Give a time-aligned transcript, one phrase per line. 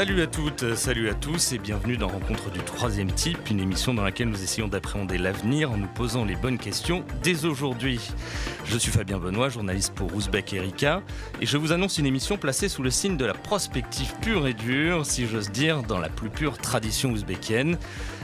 [0.00, 3.92] Salut à toutes, salut à tous et bienvenue dans Rencontre du troisième type, une émission
[3.92, 8.00] dans laquelle nous essayons d'appréhender l'avenir en nous posant les bonnes questions dès aujourd'hui.
[8.72, 11.02] Je suis Fabien Benoît, journaliste pour Ouzbek Erika,
[11.40, 14.54] et je vous annonce une émission placée sous le signe de la prospective pure et
[14.54, 17.78] dure, si j'ose dire, dans la plus pure tradition ouzbékienne.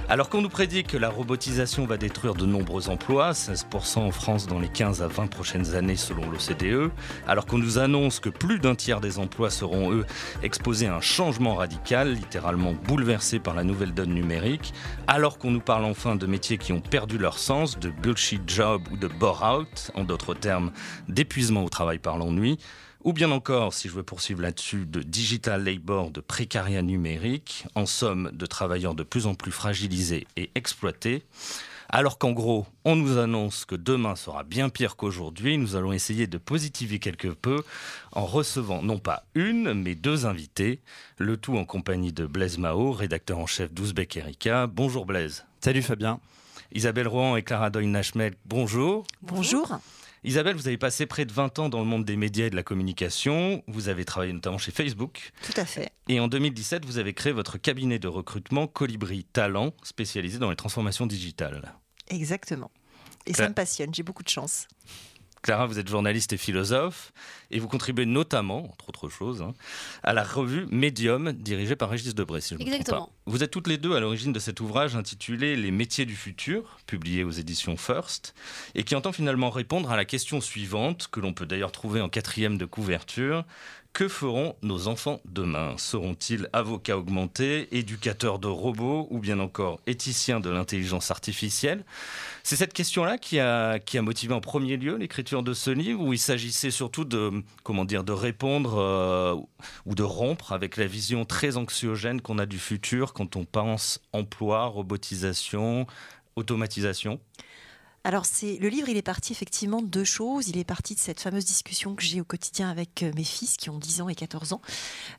[0.08, 4.46] Alors qu'on nous prédit que la robotisation va détruire de nombreux emplois, 16% en France
[4.46, 6.92] dans les 15 à 20 prochaines années selon l'OCDE,
[7.26, 10.06] alors qu'on nous annonce que plus d'un tiers des emplois seront, eux,
[10.44, 14.72] exposés à un changement radical, littéralement bouleversé par la nouvelle donne numérique,
[15.08, 18.82] alors qu'on nous parle enfin de métiers qui ont perdu leur sens, de bullshit job
[18.92, 20.72] ou de bore-out, en d'autres termes,
[21.08, 22.58] d'épuisement au travail par l'ennui,
[23.04, 27.86] ou bien encore, si je veux poursuivre là-dessus, de digital labor, de précariat numérique, en
[27.86, 31.22] somme de travailleurs de plus en plus fragilisés et exploités.
[31.88, 36.26] Alors qu'en gros, on nous annonce que demain sera bien pire qu'aujourd'hui, nous allons essayer
[36.26, 37.62] de positiver quelque peu
[38.10, 40.80] en recevant non pas une, mais deux invités,
[41.18, 44.66] le tout en compagnie de Blaise Mao, rédacteur en chef d'Ouzbek Erika.
[44.66, 45.44] Bonjour Blaise.
[45.60, 46.18] Salut Fabien.
[46.72, 49.06] Isabelle Rohan et Clara Doyle-Nashmed, bonjour.
[49.22, 49.78] Bonjour.
[50.26, 52.56] Isabelle, vous avez passé près de 20 ans dans le monde des médias et de
[52.56, 53.62] la communication.
[53.68, 55.30] Vous avez travaillé notamment chez Facebook.
[55.44, 55.92] Tout à fait.
[56.08, 60.56] Et en 2017, vous avez créé votre cabinet de recrutement Colibri Talent, spécialisé dans les
[60.56, 61.72] transformations digitales.
[62.08, 62.72] Exactement.
[63.24, 64.66] Et ça me passionne, j'ai beaucoup de chance.
[65.42, 67.12] Clara, vous êtes journaliste et philosophe,
[67.50, 69.54] et vous contribuez notamment, entre autres choses, hein,
[70.02, 73.10] à la revue Medium, dirigée par Régis Debray, si je Exactement.
[73.26, 76.78] Vous êtes toutes les deux à l'origine de cet ouvrage intitulé Les métiers du futur,
[76.86, 78.34] publié aux éditions First,
[78.74, 82.08] et qui entend finalement répondre à la question suivante, que l'on peut d'ailleurs trouver en
[82.08, 83.44] quatrième de couverture.
[83.96, 85.72] Que feront nos enfants demain?
[85.78, 91.82] Seront-ils avocats augmentés, éducateurs de robots ou bien encore éthiciens de l'intelligence artificielle?
[92.42, 96.18] C'est cette question-là qui a, motivé en premier lieu l'écriture de ce livre, où il
[96.18, 99.34] s'agissait surtout de, comment de répondre euh,
[99.86, 104.02] ou de rompre avec la vision très anxiogène qu'on a du futur quand on pense
[104.12, 105.86] emploi, robotisation,
[106.36, 107.18] automatisation
[108.06, 110.46] alors, c'est le livre, il est parti effectivement de deux choses.
[110.46, 113.56] Il est parti de cette fameuse discussion que j'ai au quotidien avec euh, mes fils
[113.56, 114.60] qui ont 10 ans et 14 ans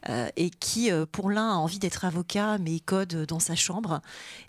[0.07, 3.99] euh, et qui, euh, pour l'un, a envie d'être avocat mais code dans sa chambre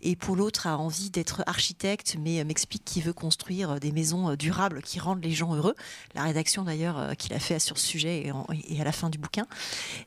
[0.03, 4.82] et pour l'autre a envie d'être architecte mais m'explique qu'il veut construire des maisons durables
[4.82, 5.75] qui rendent les gens heureux.
[6.15, 8.31] La rédaction d'ailleurs qu'il a fait sur ce sujet
[8.69, 9.48] et, à la fin du bouquin.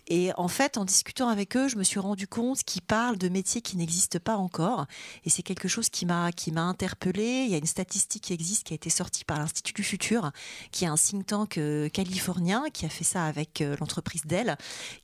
[0.08, 3.28] Et en fait, en discutant avec eux, je me suis rendu compte qu'ils parlent de
[3.28, 4.86] métiers qui n'existent pas encore
[5.25, 7.44] et c'est quelque chose qui m'a qui m'a interpellée.
[7.46, 10.32] Il y a une statistique qui existe, qui a été sorti par l'Institut du Futur,
[10.72, 14.58] qui est un think tank euh, californien, qui a fait ça avec euh, l'entreprise Dell,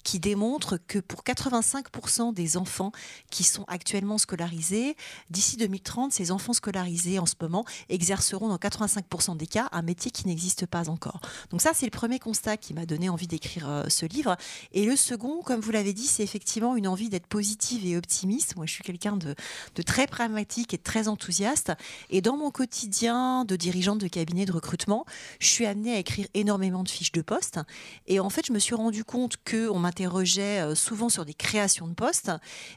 [0.04, 2.92] qui démontre que pour 85% des enfants
[3.32, 4.96] qui sont actuellement scolarisés,
[5.30, 10.12] d'ici 2030, ces enfants scolarisés en ce moment exerceront dans 85% des cas un métier
[10.12, 11.20] qui n'existe pas encore.
[11.50, 14.38] Donc ça, c'est le premier constat qui m'a donné envie d'écrire euh, ce livre.
[14.72, 18.56] Et le second, comme vous l'avez dit, c'est effectivement une envie d'être positive et optimiste.
[18.56, 19.36] Moi, je suis quelqu'un de,
[19.76, 21.74] de très pragmatique et de très enthousiaste.
[22.10, 25.06] Et dans mon quotidien, de dirigeante de cabinet de recrutement,
[25.40, 27.60] je suis amenée à écrire énormément de fiches de poste.
[28.06, 31.88] Et en fait, je me suis rendu compte qu'on m'interrogeait euh, souvent sur des créations
[31.88, 32.32] de postes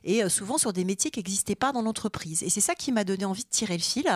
[0.05, 2.45] et euh, souvent sur des métiers qui n'existaient pas dans l'entreprise.
[2.45, 4.09] Et c'est ça qui m'a donné envie de tirer le fil,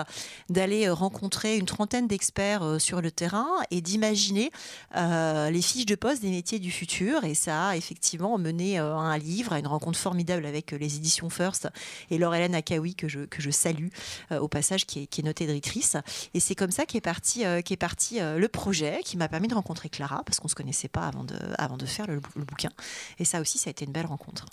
[0.50, 4.50] d'aller euh, rencontrer une trentaine d'experts sur le terrain et d'imaginer
[4.94, 7.24] les fiches de poste des métiers du futur.
[7.24, 11.28] Et ça a effectivement mené à un livre, à une rencontre formidable avec les éditions
[11.28, 11.68] First
[12.10, 13.88] et Laure-Hélène Akaoui, que je, que je salue
[14.30, 15.24] au passage, qui est, qui est
[16.34, 19.48] Et c'est comme ça qu'est parti, euh, qu'est parti euh, le projet, qui m'a permis
[19.48, 22.20] de rencontrer Clara, parce qu'on ne se connaissait pas avant de, avant de faire le
[22.36, 22.70] bouquin.
[23.18, 24.46] Et ça aussi, ça a été une belle rencontre.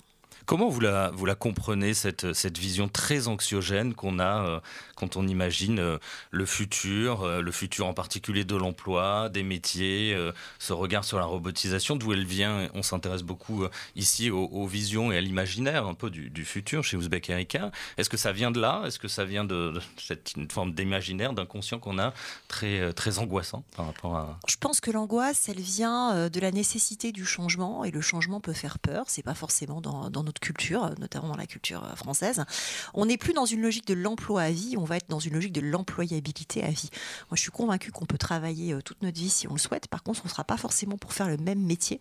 [0.46, 4.60] Comment vous la, comprenez, cette, cette vision très anxiogène qu'on a euh,
[4.96, 5.98] quand on imagine euh,
[6.30, 10.16] le futur, euh, le futur en particulier de l'emploi, des métiers,
[10.58, 12.68] ce regard sur la robotisation, d'où elle vient?
[12.74, 13.64] On s'intéresse beaucoup
[13.96, 17.70] ici aux, visions et à l'imaginaire un peu du, futur chez Ouzbek Erika.
[17.96, 18.82] Est-ce que ça vient de là?
[18.86, 22.12] Est-ce que ça vient de, cette forme d'imaginaire, d'inconscient qu'on a
[22.48, 24.38] très, très angoissant par rapport à...
[24.48, 28.52] Je pense que l'angoisse, elle vient de la nécessité du changement et le changement peut
[28.52, 29.04] faire peur.
[29.08, 32.44] C'est pas forcément dans, dans notre culture, notamment dans la culture euh, française.
[32.94, 35.34] On n'est plus dans une logique de l'emploi à vie, on va être dans une
[35.34, 36.88] logique de l'employabilité à vie.
[37.30, 39.88] Moi, je suis convaincue qu'on peut travailler euh, toute notre vie si on le souhaite.
[39.88, 42.00] Par contre, on ne sera pas forcément pour faire le même métier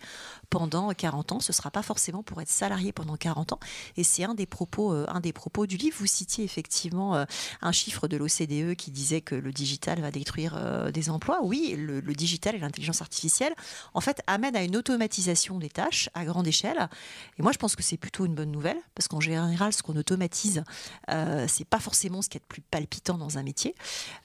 [0.49, 1.39] pendant 40 ans.
[1.39, 3.59] Ce ne sera pas forcément pour être salarié pendant 40 ans.
[3.97, 5.97] Et c'est un des propos, euh, un des propos du livre.
[5.99, 7.25] Vous citiez effectivement
[7.61, 11.39] un chiffre de l'OCDE qui disait que le digital va détruire des emplois.
[11.43, 13.53] Oui, le, le digital et l'intelligence artificielle,
[13.93, 16.89] en fait, amènent à une automatisation des tâches à grande échelle.
[17.37, 19.95] Et moi, je pense que c'est plutôt une bonne nouvelle, parce qu'en général, ce qu'on
[19.95, 20.63] automatise,
[21.09, 23.75] euh, c'est pas forcément ce qui est le plus palpitant dans un métier.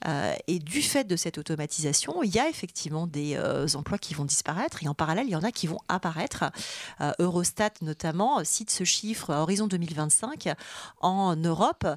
[0.07, 4.13] Euh, et du fait de cette automatisation, il y a effectivement des euh, emplois qui
[4.13, 6.45] vont disparaître, et en parallèle, il y en a qui vont apparaître.
[7.01, 10.49] Euh, Eurostat notamment cite ce chiffre à horizon 2025.
[11.01, 11.87] En Europe,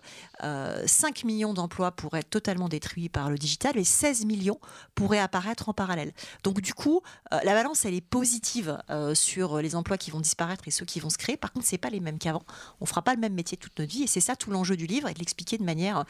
[0.40, 4.58] 5 millions d'emplois pourraient être totalement détruits par le digital et 16 millions
[4.94, 6.12] pourraient apparaître en parallèle.
[6.42, 8.78] Donc du coup, la balance, elle est positive
[9.14, 11.36] sur les emplois qui vont disparaître et ceux qui vont se créer.
[11.36, 12.44] Par contre, c'est pas les mêmes qu'avant.
[12.80, 14.86] On fera pas le même métier toute notre vie et c'est ça tout l'enjeu du
[14.86, 16.04] livre et de l'expliquer de manière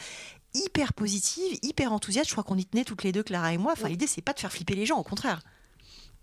[0.54, 2.28] hyper positive, hyper enthousiaste.
[2.28, 3.72] Je crois qu'on y tenait toutes les deux, Clara et moi.
[3.72, 5.40] Enfin, l'idée c'est pas de faire flipper les gens, au contraire.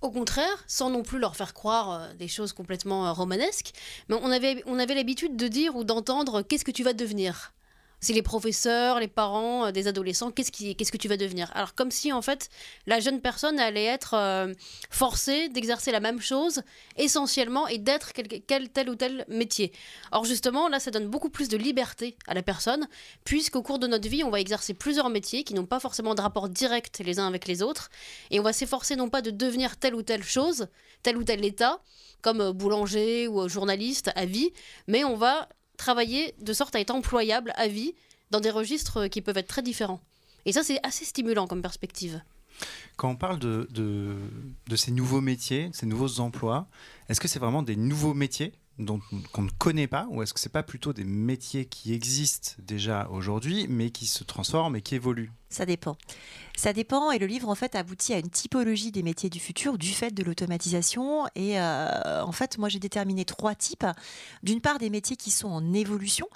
[0.01, 3.71] Au contraire, sans non plus leur faire croire euh, des choses complètement euh, romanesques,
[4.09, 7.53] mais on avait, on avait l'habitude de dire ou d'entendre qu'est-ce que tu vas devenir?
[7.99, 11.51] C'est les professeurs, les parents euh, des adolescents, qu'est-ce, qui, qu'est-ce que tu vas devenir?
[11.55, 12.49] Alors comme si en fait
[12.85, 14.53] la jeune personne allait être euh,
[14.89, 16.61] forcée d'exercer la même chose
[16.97, 19.71] essentiellement et d'être quel, tel ou tel métier.
[20.11, 22.87] Or justement là ça donne beaucoup plus de liberté à la personne
[23.23, 26.21] puisqu'au cours de notre vie on va exercer plusieurs métiers qui n'ont pas forcément de
[26.21, 27.89] rapport direct les uns avec les autres
[28.29, 30.67] et on va s'efforcer non pas de devenir telle ou telle chose,
[31.03, 31.81] tel ou tel état
[32.21, 34.51] comme euh, boulanger ou journaliste à vie,
[34.87, 35.47] mais on va
[35.77, 37.93] travailler de sorte à être employable à vie
[38.31, 40.01] dans des registres qui peuvent être très différents.
[40.45, 42.21] Et ça, c'est assez stimulant comme perspective.
[42.95, 43.67] Quand on parle de,
[44.75, 46.67] ces nouveaux métiers, ces nouveaux emplois,
[47.09, 48.53] est-ce que c'est vraiment des nouveaux métiers?
[48.79, 48.99] Dont
[49.31, 53.07] qu'on ne connaît pas ou est-ce que c'est pas plutôt des métiers qui existent déjà
[53.11, 55.31] aujourd'hui mais qui se transforment et qui évoluent?
[55.49, 55.97] Ça dépend.
[56.57, 59.77] Ça dépend et le livre en fait aboutit à une typologie des métiers du futur
[59.77, 63.85] du fait de l'automatisation et euh, en fait moi j'ai déterminé trois types.
[64.43, 66.27] D'une part des métiers qui sont en évolution,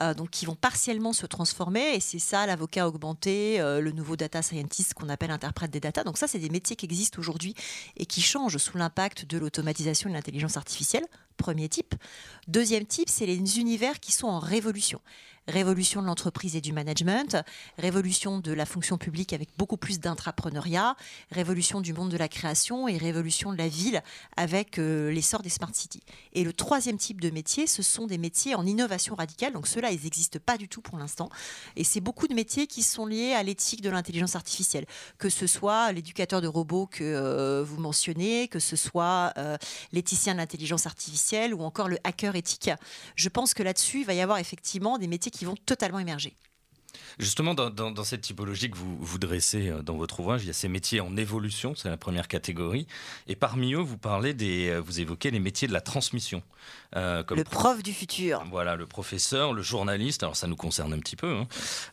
[0.00, 4.16] euh, donc qui vont partiellement se transformer et c'est ça l'avocat augmenté, euh, le nouveau
[4.16, 6.04] data scientist qu'on appelle interprète des data.
[6.04, 7.54] Donc ça c'est des métiers qui existent aujourd'hui
[7.96, 11.06] et qui changent sous l'impact de l'automatisation et de l'intelligence artificielle.
[11.40, 11.94] Premier type.
[12.48, 15.00] Deuxième type c'est les univers qui sont en révolution
[15.50, 17.36] révolution de l'entreprise et du management,
[17.78, 20.96] révolution de la fonction publique avec beaucoup plus d'intrapreneuriat,
[21.30, 24.02] révolution du monde de la création et révolution de la ville
[24.36, 26.02] avec euh, l'essor des smart cities.
[26.32, 29.52] Et le troisième type de métier, ce sont des métiers en innovation radicale.
[29.52, 31.28] Donc ceux-là, ils n'existent pas du tout pour l'instant.
[31.76, 34.86] Et c'est beaucoup de métiers qui sont liés à l'éthique de l'intelligence artificielle,
[35.18, 39.56] que ce soit l'éducateur de robots que euh, vous mentionnez, que ce soit euh,
[39.92, 42.70] l'éthicien de l'intelligence artificielle ou encore le hacker éthique.
[43.16, 46.36] Je pense que là-dessus, il va y avoir effectivement des métiers qui vont totalement émerger.
[47.18, 50.54] Justement, dans, cette typologie que vous, vous dressez euh, dans votre ouvrage, il y a
[50.54, 52.86] ces métiers en évolution, c'est la première catégorie.
[53.28, 56.42] Et parmi eux, vous parlez des, euh, vous évoquez les métiers de la transmission.
[56.96, 58.42] Euh, comme le prof du futur.
[58.50, 61.36] Voilà, le professeur, le journaliste, alors ça nous concerne un petit peu,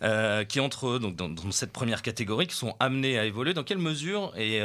[0.02, 3.54] hein, qui entrent donc, dans, cette première catégorie, qui sont amenés à évoluer.
[3.54, 4.62] Dans quelle mesure et,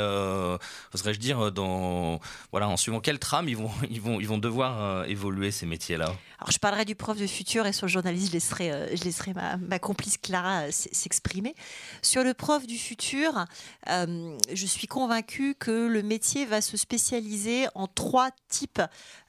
[0.94, 2.20] oserais-je dire, dans,
[2.50, 6.12] voilà, en suivant quelle trame ils vont, ils vont, ils vont devoir évoluer ces métiers-là?
[6.38, 9.34] Alors je parlerai du prof du futur et sur le journaliste, je laisserai, je laisserai
[9.34, 11.54] ma, ma complice Clara s'exprimer.
[12.00, 13.44] Sur le prof du futur,
[13.88, 18.80] euh, je suis convaincue que le métier va se spécialiser en trois types,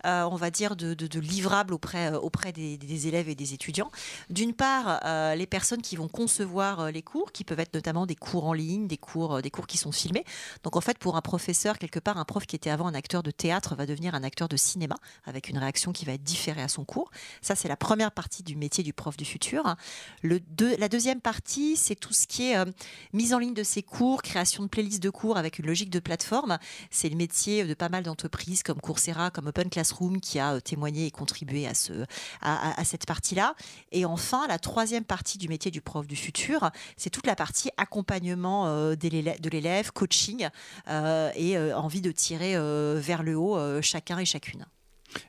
[0.06, 3.92] euh, on va dire, de, livrables auprès, euh, auprès des, élèves et des étudiants.
[4.30, 5.02] D'une part,
[5.36, 8.88] les personnes qui vont concevoir les cours, qui peuvent être notamment des cours en ligne,
[8.88, 10.24] des cours, des cours qui sont filmés.
[10.64, 13.24] Donc en fait, pour un professeur, quelque part, un prof qui était avant un acteur
[13.24, 14.96] de théâtre va devenir un acteur de cinéma,
[15.26, 17.10] avec une réaction qui va être différée à son cours.
[17.42, 19.76] Ça, c'est la première partie du métier du prof du futur.
[20.22, 22.66] Le deux, la deuxième partie, c'est tout ce qui est euh,
[23.14, 26.00] mise en ligne de ces cours, création de playlists de cours avec une logique de
[26.00, 26.58] plateforme.
[26.92, 30.60] C'est le métier de pas mal d'entreprises comme Coursera, comme Open Classroom qui a euh,
[30.60, 31.94] témoigné et contribué à, ce,
[32.42, 33.56] à, cette partie-là.
[33.94, 37.70] Et enfin, la troisième partie du métier du prof du futur, c'est toute la partie
[37.78, 40.50] accompagnement euh, de l'élève, coaching
[40.90, 42.56] et envie de tirer
[43.00, 44.66] vers le haut chacun et chacune.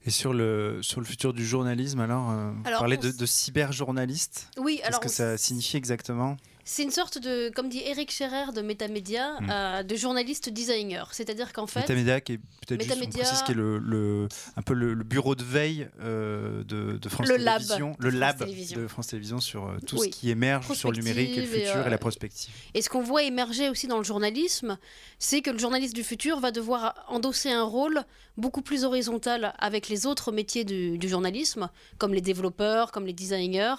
[0.06, 4.80] Et sur le, sur le futur du journalisme, alors, euh, parler de, de cyberjournaliste Oui,
[4.84, 5.00] alors.
[5.00, 6.36] Qu'est-ce que ça signifie exactement?
[6.64, 9.50] C'est une sorte de, comme dit Eric Scherer de Metamedia, hmm.
[9.50, 11.12] euh, de journaliste designer.
[11.12, 11.80] C'est-à-dire qu'en fait.
[11.80, 15.88] Metamedia, qui est peut-être juste, qui est le, le, un peu le, bureau de veille
[16.00, 17.96] euh, de, de, France Télévisions.
[17.98, 21.42] le lab de France Télévisions sur euh, tout ce qui émerge sur le numérique et
[21.42, 22.54] le futur et, la prospective.
[22.72, 24.78] Et ce qu'on voit émerger aussi dans le journalisme,
[25.18, 28.04] c'est que le journaliste du futur va devoir endosser un rôle
[28.36, 31.68] beaucoup plus horizontal avec les autres métiers du, du journalisme,
[31.98, 33.74] comme les développeurs, comme les designers,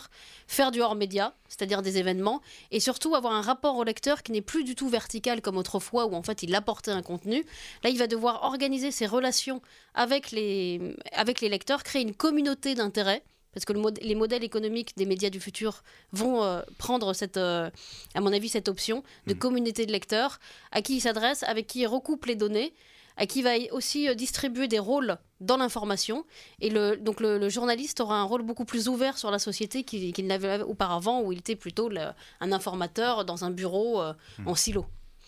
[0.48, 4.42] faire du hors-média, c'est-à-dire des événements, et surtout avoir un rapport au lecteur qui n'est
[4.42, 7.46] plus du tout vertical comme autrefois, où en fait il apportait un contenu.
[7.84, 9.62] Là, il va devoir organiser ses relations
[9.94, 13.24] avec les, avec les lecteurs, créer une communauté d'intérêt
[13.56, 17.70] parce que le les modèles économiques des médias du futur vont euh, prendre cette, euh,
[18.14, 19.38] à mon avis, cette option de mm.
[19.38, 20.40] communauté de lecteurs
[20.74, 22.74] à qui ils s'adressent, avec qui ils recoupent les données,
[23.18, 26.26] à qui va aussi euh, distribuer des rôles dans l'information.
[26.60, 29.84] Et le, donc le, le journaliste aura un rôle beaucoup plus ouvert sur la société
[29.84, 34.14] qu'il n'avait auparavant, où il était plutôt le- un informateur dans un bureau euh,
[34.46, 34.86] en silo.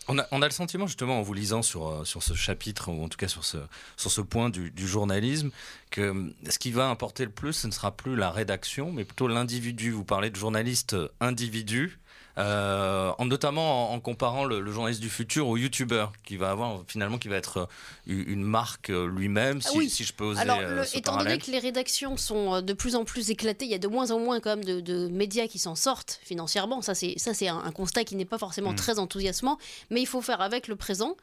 [0.09, 2.89] On a, on a le sentiment, justement, en vous lisant sur, euh, sur ce chapitre,
[2.89, 3.57] ou en tout cas sur ce,
[3.97, 5.51] sur ce point du, du journalisme,
[5.91, 9.03] que euh, ce qui va importer le plus, ce ne sera plus la rédaction, mais
[9.03, 9.91] plutôt l'individu.
[9.91, 11.99] Vous parlez de journaliste individu,
[12.37, 16.51] euh, en, notamment en, en comparant le, le journaliste du futur au youtubeur, qui va
[16.51, 19.89] avoir finalement qui va être euh, une marque euh, lui-même, si, Ah oui.
[19.89, 21.33] si je peux oser Alors, le- ce étant parallèle.
[21.39, 24.11] donné que les rédactions sont de plus en plus éclatées, il y a de moins
[24.11, 26.81] en moins quand même de, de médias qui s'en sortent financièrement.
[26.81, 28.75] Ça, c'est ça, c'est un, un constat qui n'est pas forcément Mm.
[28.75, 29.57] très enthousiasmant,
[29.89, 31.15] mais il faut faire avec le présent.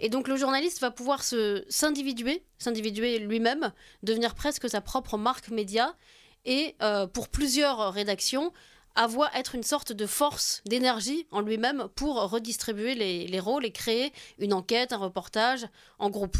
[0.00, 3.72] Et donc, le journaliste va pouvoir se s'individuer, s'individuer lui-même,
[4.02, 5.94] devenir presque sa propre marque média,
[6.44, 8.52] et euh, pour plusieurs rédactions
[8.96, 13.72] avoir être une sorte de force d'énergie en lui-même pour redistribuer les, les rôles et
[13.72, 15.66] créer une enquête, un reportage
[15.98, 16.36] en groupe.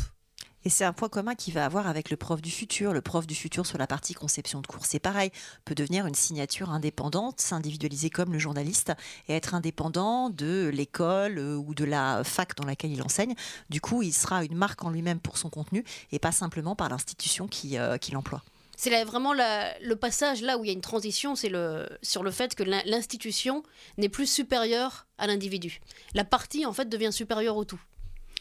[0.66, 2.92] Et c'est un point commun qu'il va avoir avec le prof du futur.
[2.92, 5.30] Le prof du futur sur la partie conception de cours, c'est pareil,
[5.64, 8.92] peut devenir une signature indépendante, s'individualiser comme le journaliste
[9.28, 13.36] et être indépendant de l'école euh, ou de la fac dans laquelle il enseigne.
[13.70, 16.88] Du coup, il sera une marque en lui-même pour son contenu et pas simplement par
[16.88, 18.42] l'institution qui, euh, qui l'emploie.
[18.76, 21.50] C'est vraiment le passage là où il y a une transition, c'est
[22.02, 23.62] sur le fait que l'in- l'institution
[23.96, 25.80] n'est plus supérieure à l'individu.
[26.14, 27.80] La partie en fait devient supérieure au tout.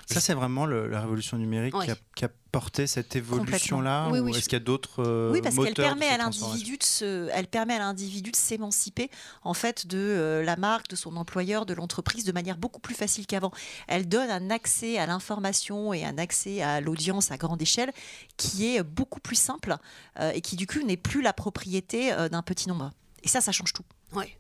[0.06, 1.86] Ça, c'est vraiment le- la révolution numérique Ouais.
[1.86, 4.64] qui, a, qui a porté cette évolution-là Oui, Ou oui, est-ce je- qu'il y a
[4.64, 8.36] d'autres euh, Oui, parce qu'elle permet à l'individu de se, elle permet à l'individu de
[8.36, 9.10] s'émanciper
[9.44, 12.96] en fait de euh, la marque, de son employeur, de l'entreprise de manière beaucoup plus
[12.96, 13.52] facile qu'avant.
[13.88, 17.92] Elle donne un accès à l'information et un accès à l'audience à grande échelle
[18.38, 19.76] qui est beaucoup plus simple
[20.20, 22.92] euh, et qui du coup n'est plus la propriété euh, d'un petit nombre.
[23.24, 23.84] Et ça, ça change tout.
[24.14, 24.38] Ouais.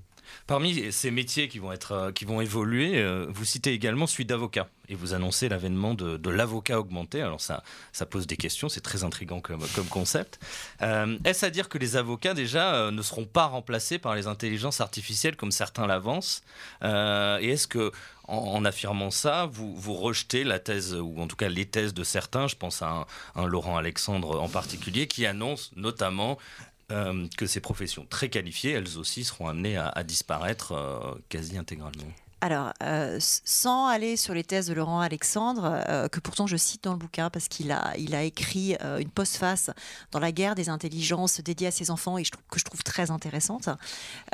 [0.48, 4.26] Parmi ces métiers qui vont, être, euh, qui vont évoluer, euh, vous citez également celui
[4.26, 4.68] d'avocat.
[4.88, 7.22] Et vous annoncez l'avènement de, l'avocat augmenté.
[7.22, 10.40] Alors ça, ça pose des questions, c'est très intriguant comme, concept.
[10.82, 14.82] Euh, Est-ce à dire que les avocats déjà ne seront pas remplacés par les intelligences
[14.82, 16.44] artificielles comme certains l'avancent?
[16.84, 17.92] Et est-ce que
[18.28, 22.04] en, affirmant ça, vous, vous rejetez la thèse, ou en tout cas les thèses de
[22.04, 23.06] certains, je pense à
[23.36, 26.38] un Laurent Alexandre en particulier, qui annonce notamment
[26.92, 32.12] euh, que ces professions très qualifiées, elles aussi seront amenées à, disparaître euh, quasi intégralement.
[32.46, 36.84] Alors, euh, sans aller sur les thèses de Laurent Alexandre, euh, que pourtant je cite
[36.84, 39.72] dans le bouquin parce qu'il a, il a écrit euh, une postface
[40.12, 43.10] dans la guerre des intelligences dédiée à ses enfants et je que je trouve très
[43.10, 43.68] intéressante.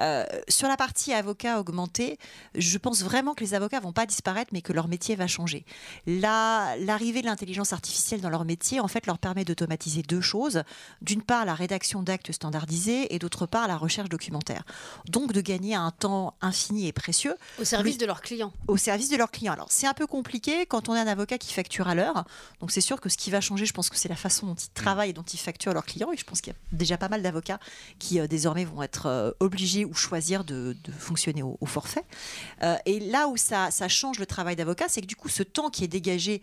[0.01, 2.17] Euh, sur la partie avocat augmenté,
[2.53, 5.63] je pense vraiment que les avocats vont pas disparaître, mais que leur métier va changer.
[6.05, 10.63] La- L'arrivée de l'intelligence artificielle dans leur métier, en fait, leur permet d'automatiser deux choses.
[11.01, 14.63] D'une part, la rédaction d'actes standardisés et d'autre part, la recherche documentaire.
[15.07, 17.97] Donc, de gagner un temps infini et précieux Au service.
[18.01, 18.51] De leurs clients.
[18.67, 19.53] au service de leurs clients.
[19.53, 22.25] Alors, c'est un peu compliqué quand on est un avocat qui facture à l'heure.
[22.59, 24.55] Donc, c'est sûr que ce qui va changer, je pense que c'est la façon dont
[24.55, 26.11] ils travaillent et dont ils facturent leurs clients.
[26.11, 27.59] Et je pense qu'il y a déjà pas mal d'avocats
[27.99, 32.03] qui, euh, désormais, vont être euh, obligés ou choisir de, fonctionner au, forfait.
[32.63, 35.69] Euh, et là où ça, change le travail d'avocat, c'est que du coup, ce temps
[35.69, 36.41] qui est dégagé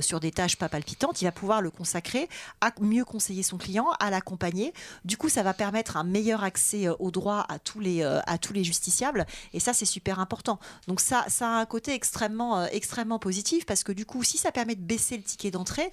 [0.00, 2.28] sur des tâches pas palpitantes, il va pouvoir le consacrer
[2.60, 4.72] à mieux conseiller son client, à l'accompagner.
[5.04, 8.64] Du coup, ça va permettre un meilleur accès au droit à tous à tous les
[8.64, 9.26] justiciables.
[9.52, 10.58] Et ça, c'est super important.
[10.88, 14.36] Donc ça, ça a un côté extrêmement, euh, extrêmement positif parce que du coup, si
[14.38, 15.90] ça permet de baisser le ticket d'entrée,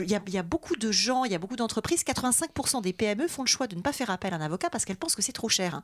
[0.00, 2.82] il y, a, il y a beaucoup de gens, il y a beaucoup d'entreprises, 85%
[2.82, 4.96] des PME font le choix de ne pas faire appel à un avocat parce qu'elles
[4.96, 5.76] pensent que c'est trop cher.
[5.76, 5.82] hein.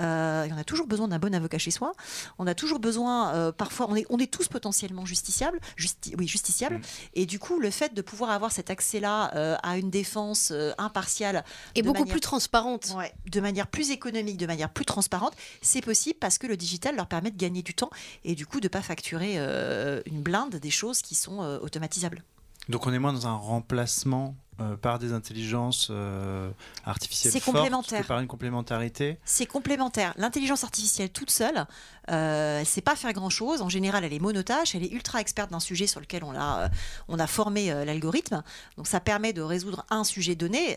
[0.00, 1.92] Euh, en a toujours besoin d'un bon avocat chez soi.
[2.38, 6.26] On a toujours besoin, euh, parfois, on est, on est tous potentiellement justiciables, justi- oui,
[6.26, 6.80] justiciables.
[7.14, 11.44] Et du coup, le fait de pouvoir avoir cet accès-là euh, à une défense impartiale
[11.74, 12.92] Et beaucoup manière- plus transparente.
[12.96, 16.96] Ouais, de manière plus économique, de manière plus transparente, c'est possible parce que le digital
[16.96, 17.81] leur permet de gagner du temps
[18.24, 22.22] et du coup de pas facturer euh, une blinde des choses qui sont euh, automatisables.
[22.68, 26.50] Donc on est moins dans un remplacement euh, par des intelligences euh,
[26.84, 28.06] artificielles C'est complémentaire.
[28.06, 29.18] par une complémentarité.
[29.24, 30.14] C'est complémentaire.
[30.16, 31.66] L'intelligence artificielle toute seule,
[32.10, 33.62] euh, elle sait pas faire grand-chose.
[33.62, 36.68] En général, elle est monotache, elle est ultra experte d'un sujet sur lequel on a,
[37.08, 38.44] on a formé l'algorithme.
[38.76, 40.76] Donc ça permet de résoudre un sujet donné.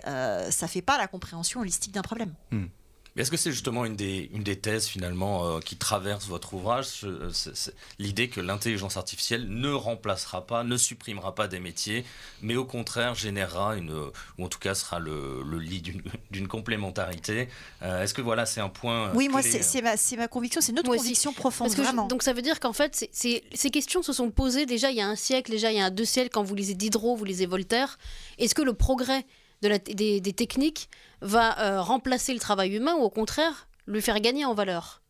[0.50, 2.34] Ça fait pas la compréhension holistique d'un problème.
[3.16, 6.54] Mais Est-ce que c'est justement une des, une des thèses finalement euh, qui traverse votre
[6.54, 6.88] ouvrage,
[7.32, 12.04] c'est l'idée que l'intelligence artificielle ne remplacera pas, ne supprimera pas des métiers,
[12.42, 13.92] mais au contraire générera une,
[14.38, 17.48] ou en tout cas sera le, le lit d'une- d'une complémentarité.
[17.84, 19.08] Euh, Est-ce que voilà, c'est un point.
[19.08, 21.04] euh, Oui, moi, clé, c'est euh, c'est ma, c'est ma conviction, c'est notre Moi aussi.
[21.06, 24.30] conviction profonde, Parce que je- donc ça veut dire qu'en fait, ces questions se sont
[24.30, 26.56] posées déjà il y a un siècle, déjà il y a deux siècles, quand vous
[26.56, 27.98] lisez Diderot, vous lisez Voltaire.
[28.40, 29.26] Est-ce que le progrès
[29.62, 30.90] des, des techniques
[31.22, 35.02] va euh, remplacer le travail humain ou au contraire le faire gagner en valeur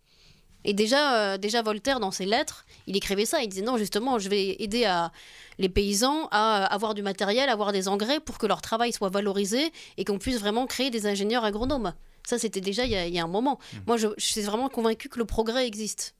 [0.63, 3.41] Et déjà, euh, déjà Voltaire, dans ses lettres, il écrivait ça.
[3.41, 5.11] Il disait non, justement, je vais aider à,
[5.57, 9.71] les paysans à avoir du matériel, avoir des engrais pour que leur travail soit valorisé
[9.97, 11.93] et qu'on puisse vraiment créer des ingénieurs agronomes.
[12.25, 13.59] Ça, c'était déjà il y, a, un moment.
[13.73, 13.77] Mmh.
[13.87, 16.15] Moi, je, suis vraiment convaincu que le progrès existe.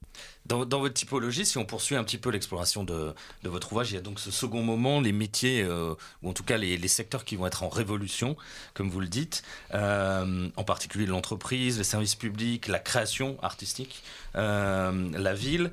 [0.46, 3.98] Dans, votre typologie, si on poursuit un petit peu l'exploration de, votre ouvrage, il y
[3.98, 7.34] a donc ce second moment, les métiers, euh, ou en tout cas les, secteurs qui
[7.34, 8.36] vont être en révolution,
[8.72, 9.42] comme vous le dites,
[9.74, 14.02] euh, en particulier l'entreprise, les services publics, la création artistique,
[14.36, 15.72] euh, la ville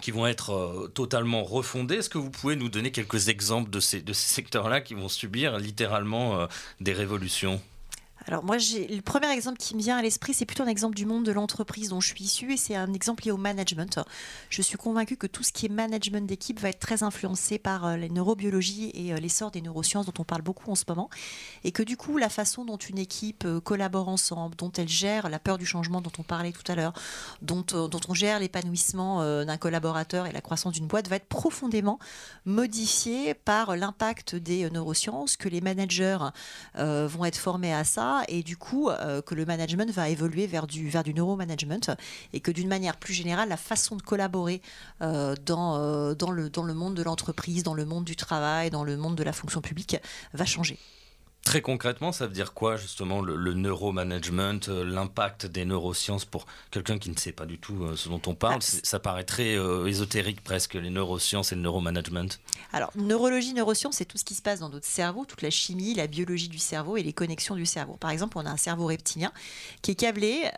[0.00, 1.96] qui vont être totalement refondés.
[1.96, 5.08] Est-ce que vous pouvez nous donner quelques exemples de ces, de ces secteurs-là qui vont
[5.08, 6.46] subir littéralement
[6.80, 7.60] des révolutions?
[8.26, 11.06] Alors moi, le premier exemple qui me vient à l'esprit, c'est plutôt un exemple du
[11.06, 13.98] monde de l'entreprise dont je suis issue et c'est un exemple lié au management.
[14.48, 17.86] Je suis convaincue que tout ce qui est management d'équipe va être très influencé par
[17.86, 21.10] euh, les neurobiologies et euh, l'essor des neurosciences dont on parle beaucoup en ce moment
[21.64, 25.28] et que du coup, la façon dont une équipe euh, collabore ensemble, dont elle gère
[25.28, 26.92] la peur du changement dont on parlait tout à l'heure,
[27.40, 31.98] dont, dont on gère l'épanouissement d'un collaborateur et la croissance d'une boîte va être profondément
[32.44, 36.18] modifiée par l'impact des neurosciences, que les managers
[36.76, 40.66] vont être formés à ça et du coup euh, que le management va évoluer vers
[40.66, 41.80] du, vers du neuromanagement
[42.32, 44.62] et que d'une manière plus générale, la façon de collaborer
[45.00, 48.70] euh, dans, euh, dans, le, dans le monde de l'entreprise, dans le monde du travail,
[48.70, 49.96] dans le monde de la fonction publique
[50.32, 50.78] va changer.
[51.44, 56.98] Très concrètement, ça veut dire quoi justement le, neuromanagement, euh, l'impact des neurosciences pour quelqu'un
[56.98, 58.60] qui ne sait pas du tout euh, ce dont on parle?
[58.62, 62.28] Ah, Ça paraît très euh, ésotérique presque, les neurosciences et le neuromanagement.
[62.72, 65.94] Alors, neurologie, neurosciences, c'est tout ce qui se passe dans notre cerveau, toute la chimie,
[65.94, 67.94] la biologie du cerveau et les connexions du cerveau.
[67.94, 69.32] Par exemple, on a un cerveau reptilien
[69.82, 70.48] qui est câblé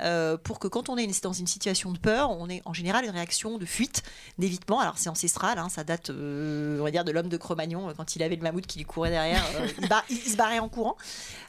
[0.45, 3.11] pour que quand on est dans une situation de peur, on ait en général une
[3.11, 4.03] réaction de fuite,
[4.39, 4.81] d'évitement.
[4.81, 8.23] Alors, c'est ancestral, hein, ça date, on va dire, de l'homme de Cro-Magnon quand il
[8.23, 9.43] avait le mammouth qui lui courait derrière.
[9.79, 10.97] il, il se barrait en courant,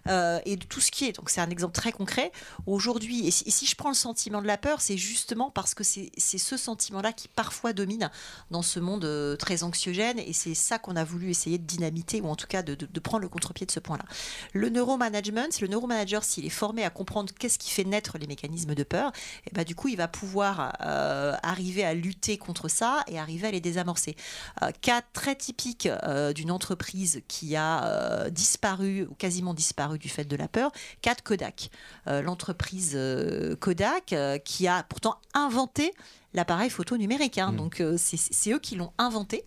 [0.08, 1.14] euh, et de tout ce qui est.
[1.14, 2.32] Donc c'est un exemple très concret.
[2.68, 6.12] Aujourd'hui, et, si, je prends le sentiment de la peur, c'est justement parce que c'est
[6.18, 8.12] ce sentiment-là qui parfois domine
[8.52, 12.22] dans ce monde euh, très anxiogène, et c'est ça qu'on a voulu essayer de dynamiter,
[12.22, 14.06] ou en tout cas de, prendre le contre-pied de ce point-là.
[14.54, 18.76] Le neuromanagement, le neuromanager, s'il est formé à comprendre qu'est-ce qui fait naître les mécanismes
[18.76, 19.12] de peur,
[19.48, 23.48] et bah, du coup, il va pouvoir euh, arriver à lutter contre ça et arriver
[23.48, 24.16] à les désamorcer.
[24.82, 25.90] cas très typique
[26.36, 31.70] d'une entreprise qui a disparu quasiment disparu du fait de la peur, Cat Kodak,
[32.08, 35.94] euh, l'entreprise euh, Kodak euh, qui a pourtant inventé
[36.36, 37.38] l'appareil photo numérique.
[37.38, 37.52] Hein.
[37.52, 37.58] Mm.
[37.58, 39.44] Donc c'est eux qui l'ont inventé.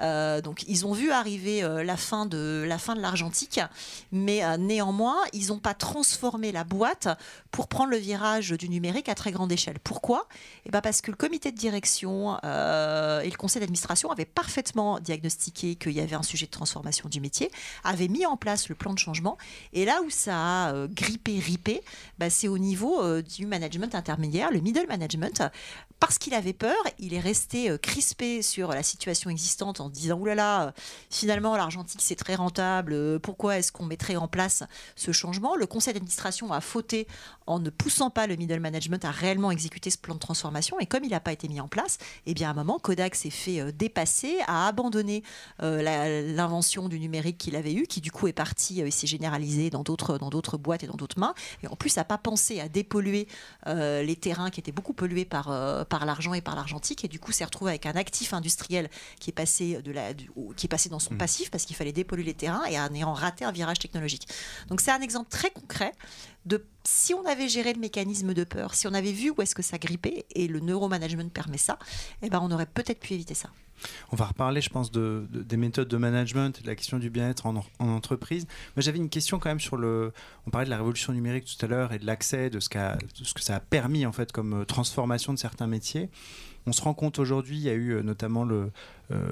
[0.00, 3.60] donc ils ont vu arriver la fin de la fin de l'argentique,
[4.12, 7.08] mais néanmoins ils n'ont pas transformé la boîte
[7.50, 9.78] pour prendre le virage du numérique à très grande échelle.
[9.82, 10.26] Pourquoi?
[10.66, 15.76] Eh ben parce que le comité de direction et le conseil d'administration avaient parfaitement diagnostiqué
[15.76, 17.50] qu'il y avait un sujet de transformation du métier,
[17.84, 19.38] avaient mis en place le plan de changement.
[19.72, 21.82] Et là où ça a euh, grippé, ripé,
[22.18, 25.42] bah, c'est au niveau euh, du management intermédiaire, le middle management.
[26.00, 30.18] Parce qu'il avait peur, il est resté euh, crispé sur la situation existante en disant
[30.18, 30.74] oulala, là là,
[31.10, 34.62] finalement l'argentique c'est très rentable, pourquoi est-ce qu'on mettrait en place
[34.96, 35.54] ce changement?
[35.54, 37.06] Le conseil d'administration a fauté
[37.46, 40.80] en ne poussant pas le middle management à réellement exécuter ce plan de transformation.
[40.80, 43.14] Et comme il n'a pas été mis en place, eh bien à un moment, Kodak
[43.14, 45.22] s'est fait dépasser, a abandonné
[45.58, 49.82] l'invention du numérique qu'il avait eu, qui du coup est parti et s'est généralisé dans
[49.82, 51.34] d'autres dans d'autres boîtes et dans d'autres mains.
[51.62, 53.28] Et en plus, n'a pas pensé à dépolluer
[53.66, 57.04] euh, les terrains qui étaient beaucoup pollués par euh, par l'argent et par l'argentique.
[57.04, 60.14] Et du coup, s'est retrouvé avec un actif industriel qui est passé de la
[60.56, 61.18] qui est passé dans son mmh.
[61.18, 64.28] passif parce qu'il fallait dépolluer les terrains et en ayant raté un virage technologique.
[64.68, 65.92] Donc c'est un exemple très concret
[66.46, 69.54] de si on avait géré le mécanisme de peur, si on avait vu où est-ce
[69.54, 71.78] que ça grippait, et le neuromanagement permet ça,
[72.22, 73.48] eh ben on aurait peut-être pu éviter ça.
[74.12, 77.46] On va reparler, je pense, de, des méthodes de management, de la question du bien-être
[77.46, 78.46] en, entreprise.
[78.76, 80.12] Moi, j'avais une question quand même sur le.
[80.46, 83.24] On parlait de la révolution numérique tout à l'heure et de l'accès, de, ce de
[83.24, 86.10] ce que ça a permis en fait comme euh, transformation de certains métiers.
[86.66, 88.70] On se rend compte aujourd'hui, il y a eu euh, notamment euh,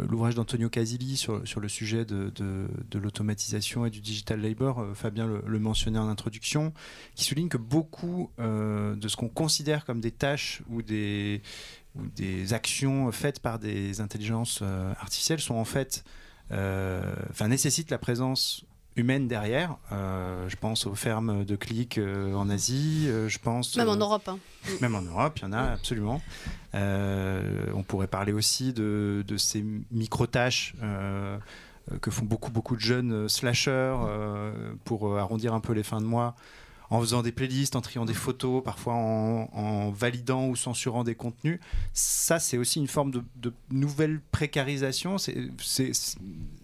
[0.07, 5.27] l'ouvrage d'Antonio Casilli sur, sur, le sujet de, de, l'automatisation et du digital labor, Fabien
[5.27, 6.75] le, mentionnait en introduction,
[7.15, 11.41] qui souligne que beaucoup de ce qu'on considère comme des tâches ou des,
[11.97, 16.05] ou des actions faites par des intelligences euh, artificielles sont en fait,
[16.51, 18.65] euh, enfin nécessitent la présence
[18.97, 19.77] humaine derrière.
[19.91, 24.29] Euh, je pense aux fermes de clics en Asie, je pense même en Europe.
[24.29, 24.39] Hein.
[24.81, 26.21] Même en Europe, il y en a absolument.
[26.75, 30.75] on pourrait parler aussi de, de ces micro tâches.
[32.01, 33.97] que font beaucoup beaucoup de jeunes slashers
[34.85, 36.37] pour arrondir un peu les fins de mois
[36.93, 41.59] en faisant des playlists, en triant des photos, parfois en, validant ou censurant des contenus.
[41.95, 45.17] Ça, c'est aussi une forme de, nouvelle précarisation.
[45.17, 45.35] C'est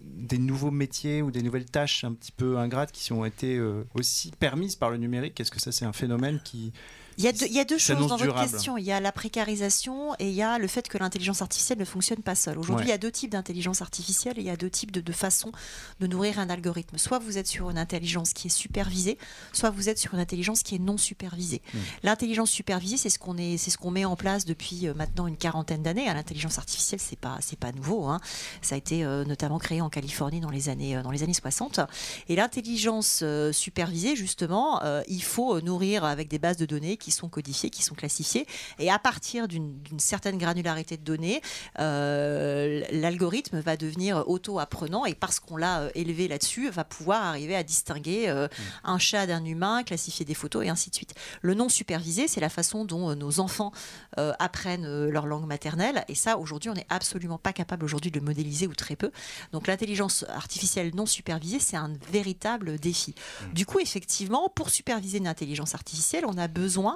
[0.03, 3.83] des nouveaux métiers ou des nouvelles tâches un petit peu ingrates qui ont été euh,
[3.95, 5.39] aussi permises par le numérique.
[5.39, 6.73] Est-ce que ça, c'est un phénomène qui,
[7.19, 8.77] Il y a deux, il y a deux choses dans votre question.
[8.77, 11.83] Il y a la précarisation et il y a le fait que l'intelligence artificielle ne
[11.85, 12.57] fonctionne pas seule.
[12.57, 12.89] Aujourd'hui, Ouais.
[12.89, 15.11] il y a deux types d'intelligence artificielle et il y a deux types de, de
[15.11, 15.51] façons
[15.99, 16.97] de nourrir un algorithme.
[16.97, 19.17] Soit vous êtes sur une intelligence qui est supervisée,
[19.51, 21.61] soit vous êtes sur une intelligence qui est non supervisée.
[21.73, 21.77] Hmm.
[22.03, 25.27] L'intelligence supervisée, c'est ce qu'on est, c'est ce qu'on met en place depuis euh, maintenant
[25.27, 26.05] une quarantaine d'années.
[26.07, 28.05] Ah, L'intelligence artificielle, c'est pas, c'est pas nouveau.
[28.07, 28.21] hein.
[28.61, 31.33] Ça a été euh, notamment créé en Californie dans les années, euh, dans les années
[31.33, 31.81] 60.
[32.29, 37.29] Et l'intelligence supervisée, justement, euh, il faut nourrir avec des bases de données qui sont
[37.29, 38.45] codifiées, qui sont classifiées.
[38.79, 41.41] Et à partir d'une certaine granularité de données,
[41.79, 47.55] euh, l'algorithme va devenir auto-apprenant et parce qu'on l'a euh, élevé là-dessus, va pouvoir arriver
[47.55, 48.47] à distinguer euh,
[48.83, 51.13] un chat d'un humain, classifier des photos et ainsi de suite.
[51.41, 53.71] Le non supervisé, c'est la façon dont nos enfants
[54.17, 56.03] euh, apprennent leur langue maternelle.
[56.07, 59.11] Et ça, aujourd'hui, on n'est absolument pas capable aujourd'hui de le modéliser ou très peu.
[59.51, 63.15] Donc l'intelligence artificielle non supervisée, c'est un véritable défi.
[63.53, 66.88] Du coup, effectivement, pour superviser une intelligence artificielle, on a besoin,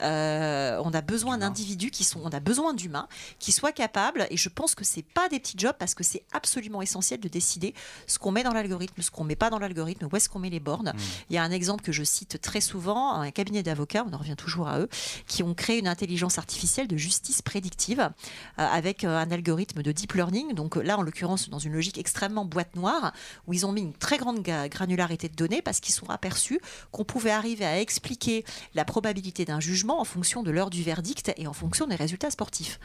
[0.00, 4.26] euh, on a besoin d'individus qui sont, on a besoin d'humains qui soient capables.
[4.30, 7.28] Et je pense que c'est pas des petits jobs parce que c'est absolument essentiel de
[7.28, 7.74] décider
[8.06, 10.50] ce qu'on met dans l'algorithme, ce qu'on met pas dans l'algorithme, où est-ce qu'on met
[10.50, 10.92] les bornes.
[11.30, 14.18] Il y a un exemple que je cite très souvent, un cabinet d'avocats, on en
[14.18, 14.88] revient toujours à eux,
[15.26, 18.10] qui ont créé une intelligence artificielle de justice prédictive euh,
[18.56, 20.54] avec euh, un algorithme de deep learning.
[20.54, 23.12] Donc là, en l'occurrence, dans une logique extrêmement boîte noire,
[23.46, 27.04] où ils ont mis une très grande granularité de données parce qu'ils sont aperçus qu'on
[27.04, 31.46] pouvait arriver à expliquer la probabilité d'un jugement en fonction de l'heure du verdict et
[31.46, 32.78] en fonction des résultats sportifs.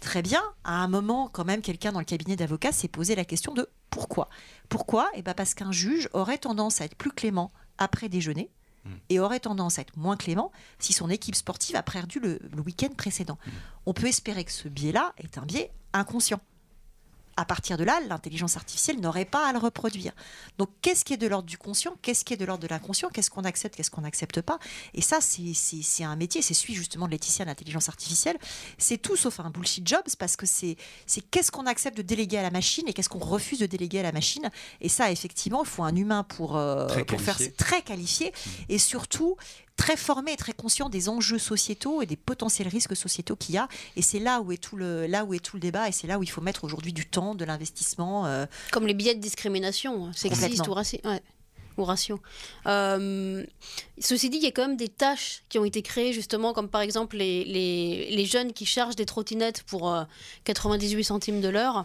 [0.00, 3.24] Très bien, à un moment, quand même, quelqu'un dans le cabinet d'avocats s'est posé la
[3.24, 4.28] question de pourquoi?
[4.68, 5.10] Pourquoi?
[5.14, 8.50] Eh ben Parce qu'un juge aurait tendance à être plus clément après déjeuner
[9.10, 12.62] et aurait tendance à être moins clément si son équipe sportive a perdu le, le
[12.62, 13.38] week-end précédent.
[13.84, 16.40] On peut espérer que ce biais-là est un biais inconscient.
[17.40, 20.12] À partir de là, l'intelligence artificielle n'aurait pas à le reproduire.
[20.58, 23.08] Donc, qu'est-ce qui est de l'ordre du conscient Qu'est-ce qui est de l'ordre de l'inconscient
[23.08, 24.58] Qu'est-ce qu'on accepte Qu'est-ce qu'on n'accepte pas?
[24.92, 26.42] Et ça, c'est- un métier.
[26.42, 28.36] C'est celui justement de Laetitia, l'intelligence artificielle.
[28.76, 30.76] C'est tout sauf un bullshit job parce que c'est
[31.30, 34.02] qu'est-ce qu'on accepte de déléguer à la machine et qu'est-ce qu'on refuse de déléguer à
[34.02, 34.50] la machine.
[34.82, 38.34] Et ça, effectivement, il faut un humain pour, euh, pour faire très qualifié
[38.68, 39.36] et surtout
[39.80, 43.58] très formé et très conscient des enjeux sociétaux et des potentiels risques sociétaux qu'il y
[43.58, 43.66] a.
[43.96, 46.06] Et c'est là où est tout le là où est tout le débat et c'est
[46.06, 48.26] là où il faut mettre aujourd'hui du temps, de l'investissement.
[48.26, 51.22] euh, Comme les billets de discrimination, sexiste ou, raci- ouais,
[51.80, 52.20] ou ratio.
[52.66, 53.44] Euh,
[53.98, 56.68] ceci dit, il y a quand même des tâches qui ont été créées, justement, comme
[56.68, 60.04] par exemple les, les, les jeunes qui chargent des trottinettes pour euh,
[60.44, 61.84] 98 centimes de l'heure.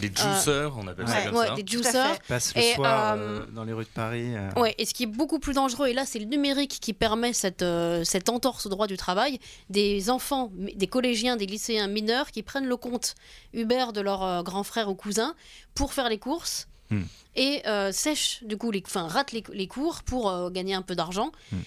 [0.00, 1.54] Les juiceurs, on appelle ça ouais, comme Ouais, ça.
[1.54, 2.14] des juiceurs.
[2.14, 2.22] fait.
[2.28, 4.34] Passe le Et, soir euh, euh, dans les rues de Paris.
[4.34, 6.92] euh, Ouais, et ce qui est beaucoup plus dangereux, et là c'est le numérique qui
[6.92, 9.38] permet cette, euh, cette entorse au droit du travail,
[9.70, 13.14] des enfants, des collégiens, des lycéens mineurs qui prennent le compte
[13.52, 15.34] Uber de leur euh, grand frère ou cousin
[15.74, 17.02] pour faire les courses Hmm.
[17.36, 20.82] et euh, sèchent, du coup, les, enfin, ratent les, les cours pour euh, gagner un
[20.82, 21.32] peu d'argent.
[21.52, 21.58] Hmm.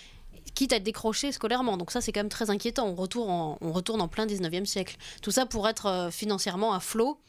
[0.56, 1.78] Quitte à être décroché scolairement.
[1.78, 2.88] Donc, ça, c'est quand même très inquiétant.
[2.88, 4.98] On retourne en, on retourne en plein 19e siècle.
[5.22, 7.20] Tout ça pour être euh, financièrement à flot,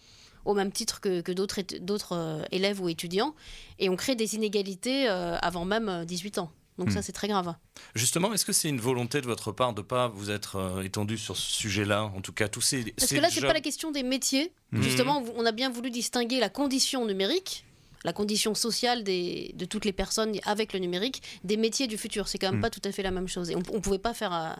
[0.45, 3.35] au même titre que, que d'autres élèves ou étudiants.
[3.79, 6.51] Et on crée des inégalités avant même euh, 18 ans.
[6.79, 6.93] Donc Hmm.
[6.93, 7.55] ça, c'est très grave.
[7.95, 11.19] Justement, est-ce que c'est une volonté de votre part de pas vous être euh, étendu
[11.19, 12.83] sur ce sujet-là En tout cas, tous ces.
[12.93, 14.53] Parce ces que là, c'est jobs- pas la question des métiers.
[14.73, 17.67] Justement, on a bien voulu distinguer la condition numérique,
[18.05, 22.29] la condition sociale des, de toutes les personnes avec le numérique, des métiers du futur.
[22.29, 22.63] C'est quand même Mhm.
[22.63, 23.51] pas tout à fait la même chose.
[23.51, 24.33] Et on, on pouvait pas faire.
[24.35, 24.53] euh,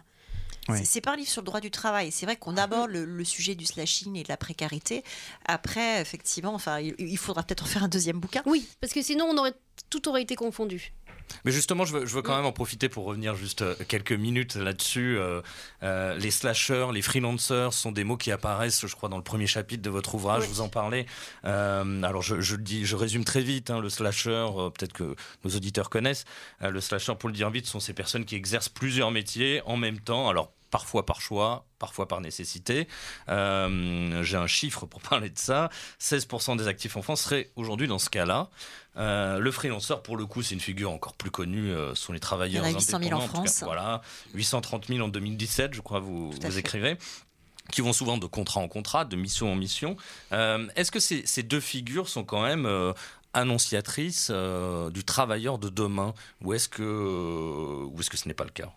[0.69, 0.79] Ouais.
[0.79, 2.13] C'est- C'est pas un livre sur le droit du travail.
[2.13, 5.03] C'est vrai qu'on aborde le, le sujet du slashing et de la précarité.
[5.45, 8.43] Après, effectivement, enfin, il, il faudra peut-être en faire un deuxième bouquin.
[8.47, 9.55] Oui, parce que sinon, on aurait
[9.91, 10.93] tout aurait été confondu.
[11.45, 12.25] Mais justement, je veux, je veux Mm.
[12.25, 15.19] quand même en profiter pour revenir juste euh, quelques minutes là-dessus.
[15.19, 15.41] Euh,
[15.83, 19.47] euh, les slashers, les freelancers sont des mots qui apparaissent, je crois, dans le premier
[19.47, 20.43] chapitre de votre ouvrage.
[20.43, 20.49] Oui.
[20.49, 21.07] Vous en parlez.
[21.45, 23.71] Euh, alors, je, je le dis, je résume très vite.
[23.71, 26.25] hein, le slasher, peut-être que nos auditeurs connaissent.
[26.61, 29.99] Le slasher, pour le dire vite, sont ces personnes qui exercent plusieurs métiers en même
[30.01, 30.29] temps.
[30.29, 32.89] Alors parfois par choix, parfois par nécessité.
[33.29, 35.69] Euh, J'ai un chiffre pour parler de ça.
[36.01, 38.51] 16% des actifs en France seraient aujourd'hui dans ce cas-là.
[38.97, 41.71] Euh, le freelanceur, pour le coup, c'est une figure encore plus connue.
[41.71, 43.27] euh, sont les travailleurs Il y en a 800 000 en cas.
[43.29, 43.63] France.
[43.63, 44.01] voilà,
[44.35, 46.97] 830 000 en 2017, je crois, vous, vous écrivez
[47.71, 49.97] qui vont souvent de contrat en contrat, de mission en mission.
[50.33, 52.67] Euh, Est-ce que ces, ces deux figures sont quand même
[53.35, 56.13] annonciatrices du travailleur de demain?
[56.43, 58.73] Ou est-ce que, ou est-ce que ce n'est pas le cas?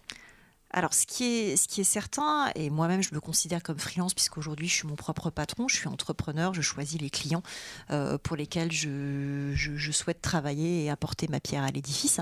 [0.77, 4.87] Alors, ce qui est, certain, et moi-même, je me considère comme freelance, puisqu'aujourd'hui, je suis
[4.89, 7.43] mon propre patron, je suis entrepreneur, je choisis les clients
[7.91, 9.53] euh, pour lesquels je,
[9.93, 12.19] souhaite travailler et apporter ma pierre à l'édifice.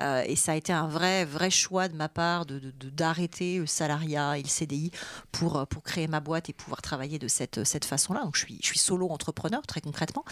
[0.00, 3.58] Euh, et ça a été un vrai, vrai choix de ma part de- de- d'arrêter
[3.58, 4.92] le salariat et le CDI
[5.30, 8.22] pour, euh, pour créer ma boîte et pouvoir travailler de cette, façon-là.
[8.24, 10.24] Donc, je suis, solo entrepreneur, très concrètement.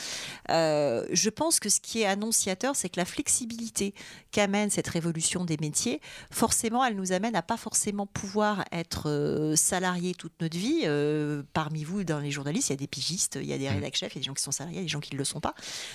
[0.49, 3.93] Je pense que ce qui est annonciateur, c'est que la flexibilité
[4.31, 6.01] qu'amène cette révolution des métiers,
[6.31, 10.83] forcément, elle nous amène à pas forcément pouvoir être euh, salarié toute notre vie.
[10.85, 13.69] Euh, parmi vous, dans les journalistes, il y a des pigistes, il y a des
[13.69, 13.75] Mm.
[13.75, 15.01] rédac chefs, il y a des gens qui sont salariés, il y a des gens
[15.01, 15.55] qui ne le sont pas.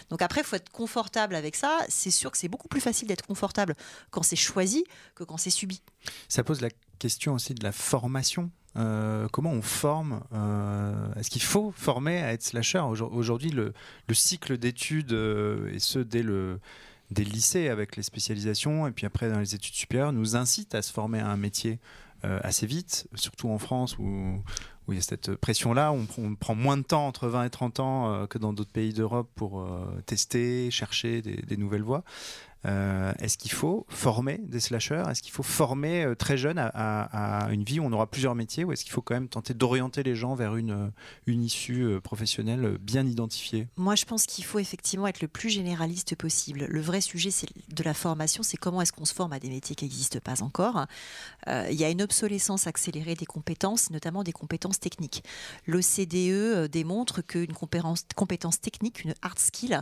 [0.10, 1.80] Donc après, il faut être confortable avec ça.
[1.90, 3.76] C'est sûr que c'est beaucoup plus facile d'être confortable
[4.12, 4.84] quand c'est choisi
[5.16, 5.82] que quand c'est subi.
[6.28, 8.52] Ça pose la question aussi de la formation.
[8.76, 12.80] Euh, comment on forme euh, Est-ce qu'il faut former à être slasher?
[12.80, 13.72] Aujourd- Aujourd'hui, le,
[14.08, 16.60] le cycle d'études, euh, et ce dès le,
[17.14, 20.76] dès le lycée avec les spécialisations, et puis après dans les études supérieures, nous incite
[20.76, 21.80] à se former à un métier
[22.26, 24.42] euh, assez vite, surtout en France où,
[24.90, 25.92] il y a cette pression-là.
[25.92, 28.72] On, on prend moins de temps, entre 20 et 30 ans, euh, que dans d'autres
[28.72, 32.04] pays d'Europe pour euh, tester, chercher des, des nouvelles voies.
[32.66, 37.48] Euh, Est-ce qu'il faut former des slashers Est-ce qu'il faut former euh, très jeune à,
[37.52, 40.04] une vie où on aura plusieurs métiers Ou est-ce qu'il faut quand même tenter d'orienter
[40.04, 40.88] les gens vers une, euh,
[41.26, 43.68] une issue professionnelle bien identifiée?
[43.78, 46.66] Moi, je pense qu'il faut effectivement être le plus généraliste possible.
[46.70, 47.30] Le vrai sujet
[47.70, 50.42] de la formation, c'est comment est-ce qu'on se forme à des métiers qui n'existent pas
[50.44, 50.86] encore.
[51.48, 55.24] Il y a une obsolescence accélérée des compétences, notamment des compétences techniques.
[55.68, 59.82] L'OCDE euh, démontre qu'une compétence, technique, une hard skill,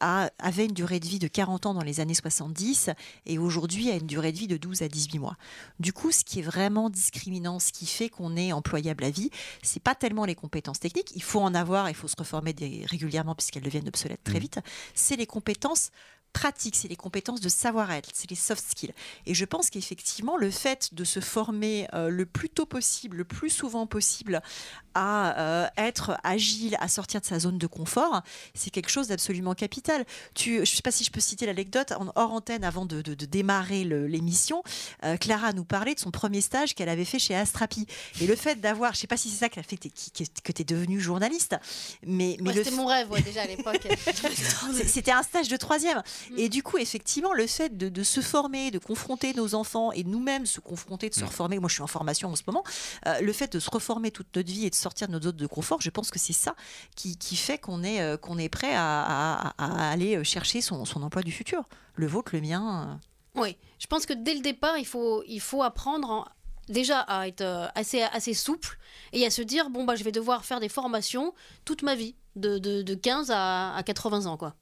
[0.00, 2.90] a- avait une durée de vie de 40 ans dans les années 70
[3.26, 5.36] et aujourd'hui a une durée de vie de 12 à 18 mois.
[5.80, 9.30] Du coup, ce qui est vraiment discriminant, ce qui fait qu'on est employable à vie,
[9.62, 11.12] c'est pas tellement les compétences techniques.
[11.14, 12.54] Il faut en avoir, il faut se reformer
[12.86, 14.40] régulièrement puisqu'elles deviennent obsolètes très Mhm.
[14.40, 14.58] vite.
[14.94, 15.90] C'est les compétences
[16.32, 18.94] pratiques, c'est les compétences de savoir-être, c'est les soft skills.
[19.26, 23.24] Et je pense qu'effectivement, le fait de se former euh, le plus tôt possible, le
[23.24, 24.40] plus souvent possible,
[24.94, 28.22] à euh, être agile, à sortir de sa zone de confort,
[28.54, 30.04] c'est quelque chose d'absolument capital.
[30.34, 33.02] Tu, je ne sais pas si je peux citer l'anecdote, en hors antenne, avant de,
[33.02, 34.62] de- de démarrer l'émission,
[35.04, 37.86] euh, Clara nous parlait de son premier stage qu'elle avait fait chez Astrapi.
[38.20, 40.52] Et le fait d'avoir, je ne sais pas si c'est ça qui a fait que
[40.52, 41.56] tu es devenue journaliste,
[42.06, 43.80] mais, mais Ouais, le C'était mon rêve, ouais, déjà à l'époque.
[44.86, 46.02] C'était un stage de troisième.
[46.30, 46.38] Mm.
[46.38, 50.04] Et du coup, effectivement, le fait de, de se former, de confronter nos enfants et
[50.04, 51.26] nous-mêmes se confronter, de se Mm.
[51.28, 52.64] reformer, moi je suis en formation en ce moment,
[53.06, 55.36] euh, le fait de se reformer toute notre vie et de sortir de nos zones
[55.36, 56.54] de confort, je pense que c'est ça
[56.96, 59.52] qui, fait qu'on est, euh, est prêt à,
[59.90, 61.62] aller chercher son, son emploi du futur.
[61.94, 62.98] Le vôtre, le mien.
[63.36, 63.40] euh.
[63.40, 66.24] Oui, je pense que dès le départ, il faut, il faut apprendre en-
[66.68, 68.78] déjà à être euh, assez, assez souple
[69.12, 72.14] et à se dire bon, bah, je vais devoir faire des formations toute ma vie,
[72.36, 74.36] de, de, de 15 à, à 80 ans.
[74.36, 74.54] quoi.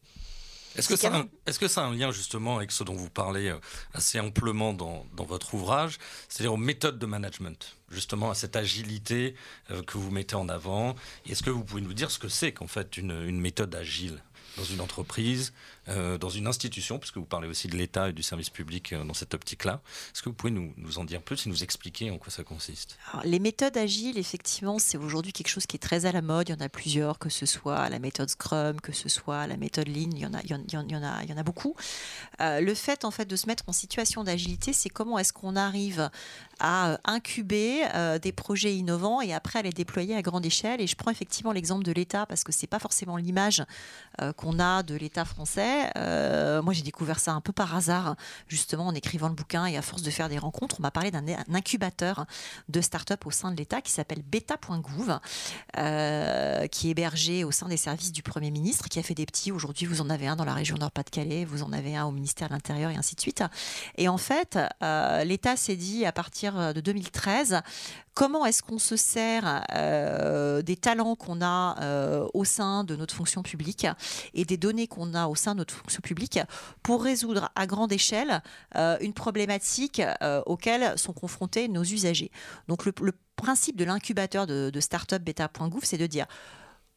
[0.77, 1.31] Est-ce que, ça a un- canon.
[1.47, 3.59] est-ce que ça a un lien justement avec ce dont vous parlez euh,
[3.93, 9.35] assez amplement dans, dans votre ouvrage, c'est-à-dire aux méthodes de management, justement à cette agilité
[9.71, 10.95] euh, que vous mettez en avant?
[11.29, 14.23] Est-ce que vous pouvez nous dire ce que c'est qu'en fait une, une méthode agile
[14.57, 15.53] dans une entreprise,
[15.91, 19.05] euh, dans une institution, puisque vous parlez aussi de l'État et du service public euh,
[19.05, 19.81] dans cette optique-là
[20.15, 22.97] Est-ce que vous pouvez nous, en dire plus et nous expliquer en quoi ça consiste?
[23.25, 26.49] Les méthodes agiles, effectivement, c'est aujourd'hui quelque chose qui est très à la mode.
[26.49, 29.57] Il y en a plusieurs, que ce soit la méthode Scrum, que ce soit la
[29.57, 31.75] méthode Lean, il y en a, beaucoup.
[32.39, 36.11] Le fait, en fait, de se mettre en situation d'agilité, c'est comment est-ce qu'on arrive
[36.61, 37.85] à euh, incuber
[38.21, 40.81] des projets innovants et après à les déployer à grande échelle.
[40.81, 43.65] Et je prends effectivement l'exemple de l'État parce que c'est pas forcément l'image
[44.37, 45.80] qu'on a de l'État français.
[45.97, 48.17] Euh, moi, j'ai découvert ça un peu par hasard,
[48.49, 51.11] justement en écrivant le bouquin et à force de faire des rencontres, on m'a parlé
[51.11, 52.27] d'un un incubateur
[52.69, 55.19] de start-up au sein de l'État qui s'appelle beta.gouv,
[55.77, 59.27] euh, qui est hébergé au sein des services du Premier ministre, qui a fait des
[59.27, 59.53] petits.
[59.53, 62.49] Aujourd'hui, vous en avez un dans la région Nord-Pas-de-Calais, vous en avez un au ministère
[62.49, 63.45] de l'Intérieur et ainsi de suite.
[63.97, 67.61] Et en fait, euh, l'État s'est dit à partir de 2013,
[68.15, 73.15] comment est-ce qu'on se sert euh, des talents qu'on a euh, au sein de notre
[73.15, 73.87] fonction publique
[74.35, 76.39] et des données qu'on a au sein de notre fonction publique
[76.83, 78.43] pour résoudre à grande échelle
[78.77, 80.03] euh, une problématique
[80.47, 82.31] auxquelles sont confrontés nos usagers?
[82.69, 82.93] Donc le,
[83.37, 86.27] principe de l'incubateur de, de startup beta.gouv, c'est de dire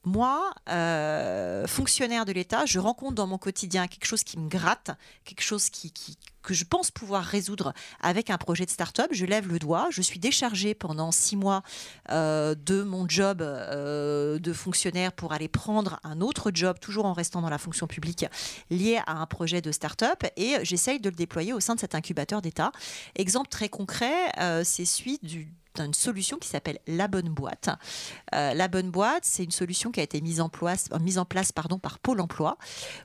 [0.06, 4.92] moi, euh, fonctionnaire de l'État, je rencontre dans mon quotidien quelque chose qui me gratte,
[5.24, 5.94] quelque chose qui,
[6.42, 9.08] que je pense pouvoir résoudre avec un projet de start-up.
[9.12, 11.64] Je lève le doigt, je suis déchargée pendant six mois
[12.10, 17.14] euh, de mon job euh, de fonctionnaire pour aller prendre un autre job, toujours en
[17.14, 18.26] restant dans la fonction publique,
[18.70, 21.96] lié à un projet de start-up, et j'essaye de le déployer au sein de cet
[21.96, 22.74] incubateur d'État.
[23.16, 24.14] Exemple très concret,
[24.64, 27.70] c'est celui du d'une solution qui s'appelle La Bonne Boîte.
[28.34, 31.26] Euh, la Bonne Boîte, c'est une solution qui a été mise en place, mise en
[31.26, 32.58] place pardon, par Pôle Emploi.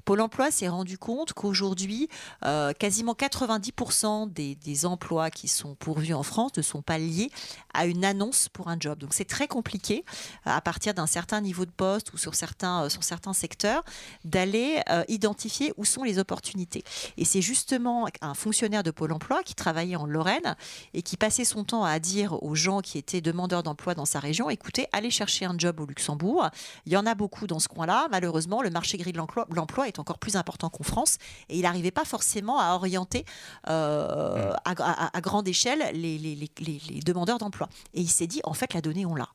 [0.04, 2.08] Pôle Emploi s'est rendu compte qu'aujourd'hui,
[2.44, 7.30] euh, quasiment 90% des, emplois qui sont pourvus en France ne sont pas liés
[7.74, 8.98] à une annonce pour un job.
[8.98, 10.04] Donc c'est très compliqué,
[10.46, 13.84] euh, à partir d'un certain niveau de poste ou sur certains, euh, sur certains secteurs,
[14.24, 16.84] d'aller euh, identifier où sont les opportunités.
[17.16, 20.56] Et c'est justement un fonctionnaire de Pôle Emploi qui travaillait en Lorraine
[20.94, 24.20] et qui passait son temps à dire aux gens qui étaient demandeurs d'emploi dans sa
[24.20, 26.48] région, écoutez, allez chercher un job au Luxembourg.
[26.84, 28.08] Il y en a beaucoup dans ce coin-là.
[28.10, 31.16] Malheureusement, le marché gris de l'emploi est encore plus important qu'en France
[31.48, 33.24] et il n'arrivait pas forcément à orienter
[33.68, 37.68] euh, à, grande échelle les, demandeurs d'emploi.
[37.94, 39.28] Et il s'est dit, en fait, la donnée, on l'a.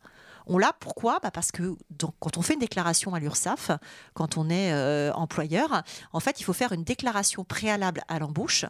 [0.46, 1.20] On l'a pourquoi?
[1.24, 1.76] Bah Parce que
[2.20, 3.72] quand on fait une déclaration à l'URSSAF,
[4.14, 8.66] quand on est euh, employeur, en fait, il faut faire une déclaration préalable à l'embauche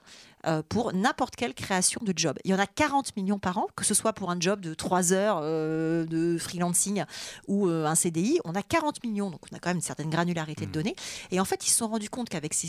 [0.70, 2.38] pour n'importe quelle création de job.
[2.44, 4.74] Il y en a 40 millions par an, que ce soit pour un job de
[4.74, 7.04] 3 heures euh, de freelancing
[7.48, 8.40] ou un CDI.
[8.46, 10.74] On a 40 millions, donc on a quand même une certaine granularité de mmh.
[10.74, 10.96] données.
[11.32, 12.68] Et en fait, ils se sont rendus compte qu'avec ces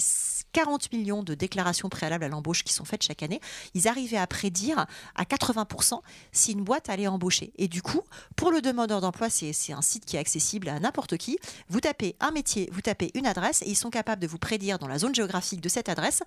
[0.53, 3.41] 40 millions de déclarations préalables à l'embauche qui sont faites chaque année,
[3.75, 6.01] ils arrivaient à prédire à 80%
[6.33, 7.53] si une boîte allait embaucher.
[7.57, 8.03] Et du coup,
[8.37, 11.39] pour le demandeur d'emploi, c'est un site qui est accessible à n'importe qui.
[11.69, 14.79] Vous tapez un métier, vous tapez une adresse et ils sont capables de vous prédire
[14.79, 16.23] dans la zone géographique de cette adresse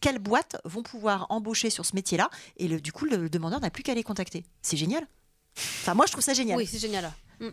[0.00, 2.30] quelles boîtes vont pouvoir embaucher sur ce métier-là.
[2.56, 4.44] Et le, du coup, le, demandeur n'a plus qu'à les contacter.
[4.62, 5.06] C'est génial.
[5.56, 6.56] Enfin, moi, je trouve ça génial.
[6.56, 7.12] Oui, c'est génial.
[7.40, 7.48] Mm.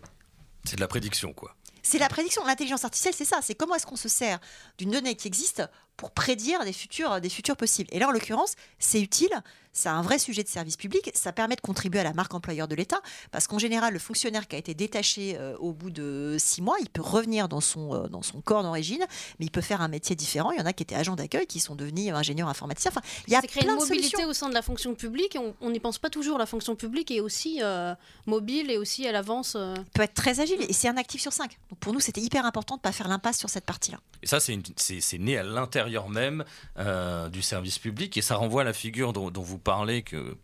[0.66, 1.56] C'est de la prédiction, quoi.
[1.82, 2.46] C'est la prédiction.
[2.46, 3.40] L'intelligence artificielle, c'est ça.
[3.42, 4.40] C'est comment est-ce qu'on se sert
[4.78, 5.64] d'une donnée qui existe
[5.98, 7.90] pour prédire des futurs, des futurs possibles.
[7.92, 9.32] Et là, en l'occurrence, c'est utile,
[9.74, 12.68] c'est un vrai sujet de service public, ça permet de contribuer à la marque employeur
[12.68, 13.02] de l'État,
[13.32, 16.76] parce qu'en général, le fonctionnaire qui a été détaché euh, au bout de six mois,
[16.80, 19.04] il peut revenir dans son, euh, dans son corps d'origine,
[19.40, 20.52] mais il peut faire un métier différent.
[20.52, 22.92] Il y en a qui étaient agents d'accueil, qui sont devenus ingénieurs informaticiens.
[22.92, 25.80] Enfin, il y a créé une mobilité au sein de la fonction publique, on n'y
[25.80, 26.38] pense pas toujours.
[26.38, 27.96] La fonction publique est aussi euh,
[28.28, 29.58] mobile et aussi à l'avance.
[29.94, 31.58] Peut être très agile, et c'est un actif sur cinq.
[31.70, 34.00] Donc pour nous, c'était hyper important de ne pas faire l'impasse sur cette partie-là.
[34.22, 36.44] Et ça, c'est né à l'intérieur même
[36.78, 38.18] euh, du service public.
[38.18, 40.36] Et ça renvoie à la figure dont, vous parlez, que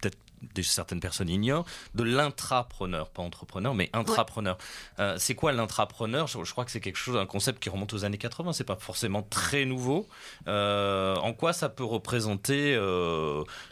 [0.00, 0.18] peut-être
[0.62, 4.58] certaines personnes ignorent, de l'intrapreneur, pas entrepreneur, mais intrapreneur.
[4.98, 6.26] Euh, c'est quoi l'intrapreneur?
[6.26, 8.76] Je, crois que c'est quelque chose, un concept qui remonte aux années 80, c'est pas
[8.76, 10.06] forcément très nouveau.
[10.46, 12.74] Euh, en quoi ça peut représenter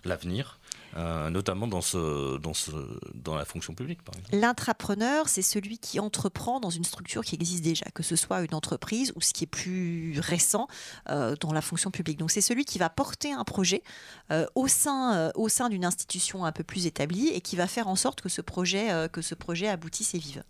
[0.04, 0.58] l'avenir?
[0.96, 2.70] Euh, notamment dans, ce, dans, ce,
[3.14, 4.00] dans la fonction publique.
[4.32, 8.54] L'intrapreneur, c'est celui qui entreprend dans une structure qui existe déjà, que ce soit une
[8.54, 10.68] entreprise ou ce qui est plus récent
[11.11, 12.18] euh, dans la fonction publique.
[12.18, 13.82] Donc c'est celui qui va porter un projet
[14.30, 17.88] euh, au sein, au sein d'une institution un peu plus établie et qui va faire
[17.88, 20.44] en sorte que ce projet, que ce projet aboutisse et vive.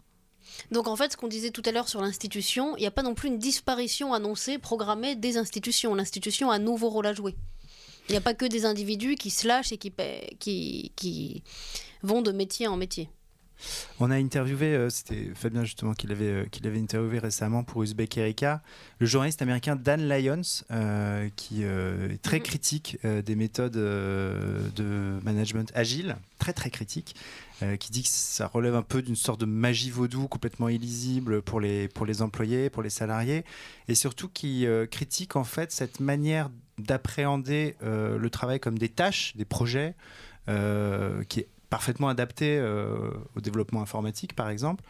[0.71, 3.03] Donc en fait, ce qu'on disait tout à l'heure sur l'institution, il n'y a pas
[3.03, 5.95] non plus une disparition annoncée, programmée des institutions.
[5.95, 7.37] L'institution a un nouveau rôle à jouer.
[8.09, 9.93] Il n'y a pas que des individus qui se lâchent et qui,
[10.39, 11.43] qui, qui
[12.03, 13.09] vont de métier en métier.
[14.01, 18.19] On a interviewé, euh, c'était Fabien justement qui l'avait euh, avait interviewé récemment pour Uzbek
[18.19, 18.63] Erika,
[18.99, 22.43] le journaliste américain Dan Lyons, euh, qui est très mhm.
[22.43, 27.15] critique des méthodes de management agile, très très critique,
[27.79, 31.61] qui dit que ça relève un peu d'une sorte de magie vaudou complètement illisible pour
[31.61, 33.45] les, pour les employés, pour les salariés,
[33.89, 39.37] et surtout qui critique en fait cette manière d'appréhender euh, le travail comme des tâches,
[39.37, 39.95] des projets,
[40.49, 44.85] euh, qui est parfaitement adapté euh, au développement informatique, par exemple.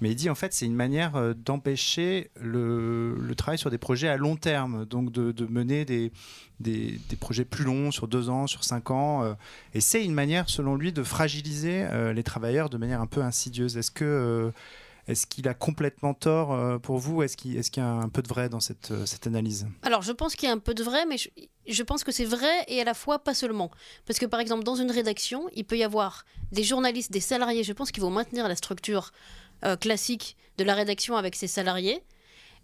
[0.00, 4.16] Mais il dit en fait c'est une manière d'empêcher le, travail sur des projets à
[4.16, 6.12] long terme, donc de, mener des,
[6.60, 9.34] des, projets plus longs, sur deux ans, sur cinq ans.
[9.74, 13.76] et c'est une manière, selon lui, de fragiliser les travailleurs de manière un peu insidieuse.
[13.76, 14.52] Est-ce que
[15.08, 17.22] est-ce qu'il a complètement tort euh, pour vous?
[17.22, 19.66] Est-ce qu'il y a un peu de vrai dans cette, euh, cette analyse?
[19.82, 21.16] Alors, je pense qu'il y a un peu de vrai, mais
[21.66, 23.70] je, pense que c'est vrai et à la fois pas seulement.
[24.06, 27.64] Parce que, par exemple, dans une rédaction, il peut y avoir des journalistes, des salariés.
[27.64, 29.12] Je pense qu'il faut maintenir la structure
[29.64, 32.02] euh, classique de la rédaction avec ses salariés.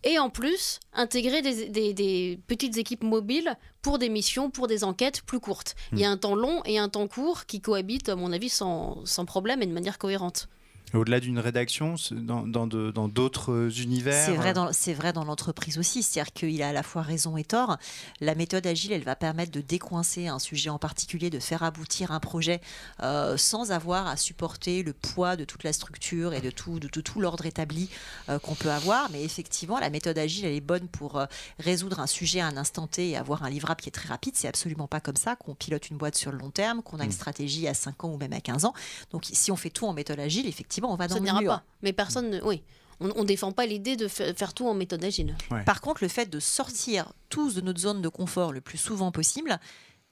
[0.07, 5.40] Et en plus, intégrer des, petites équipes mobiles pour des missions, pour des enquêtes plus
[5.40, 5.76] courtes.
[5.92, 6.12] Il y a hmm.
[6.12, 9.62] un temps long et un temps court qui cohabitent, à mon avis, sans, sans problème
[9.62, 10.50] et de manière cohérente.
[10.94, 16.02] Au-delà d'une rédaction, dans, dans, d'autres univers C'est vrai dans, vrai dans l'entreprise aussi.
[16.02, 17.78] C'est-à-dire qu'il a à la fois raison et tort.
[18.20, 22.12] La méthode agile, elle va permettre de décoincer un sujet en particulier, de faire aboutir
[22.12, 22.61] un projet
[23.02, 26.88] euh, sans avoir à supporter le poids de toute la structure et de tout, de,
[26.88, 27.90] tout l'ordre établi
[28.28, 29.11] euh, qu'on peut avoir.
[29.11, 31.26] Mais effectivement, la méthode agile, elle est bonne pour euh,
[31.59, 34.35] résoudre un sujet à un instant T et avoir un livrable qui est très rapide.
[34.37, 37.04] C'est absolument pas comme ça qu'on pilote une boîte sur le long terme, qu'on a
[37.04, 37.12] une mm.
[37.12, 38.74] stratégie à 5 ans ou même à 15 ans.
[39.11, 41.44] Donc si on fait tout en méthode agile, effectivement, on va dans le mur.
[41.47, 41.64] Pas.
[41.83, 42.62] Mais personne, ne, oui.
[43.01, 45.37] On ne défend pas l'idée de faire tout en méthode agile.
[45.66, 49.11] Par contre, le fait de sortir tous de notre zone de confort le plus souvent
[49.11, 49.59] possible,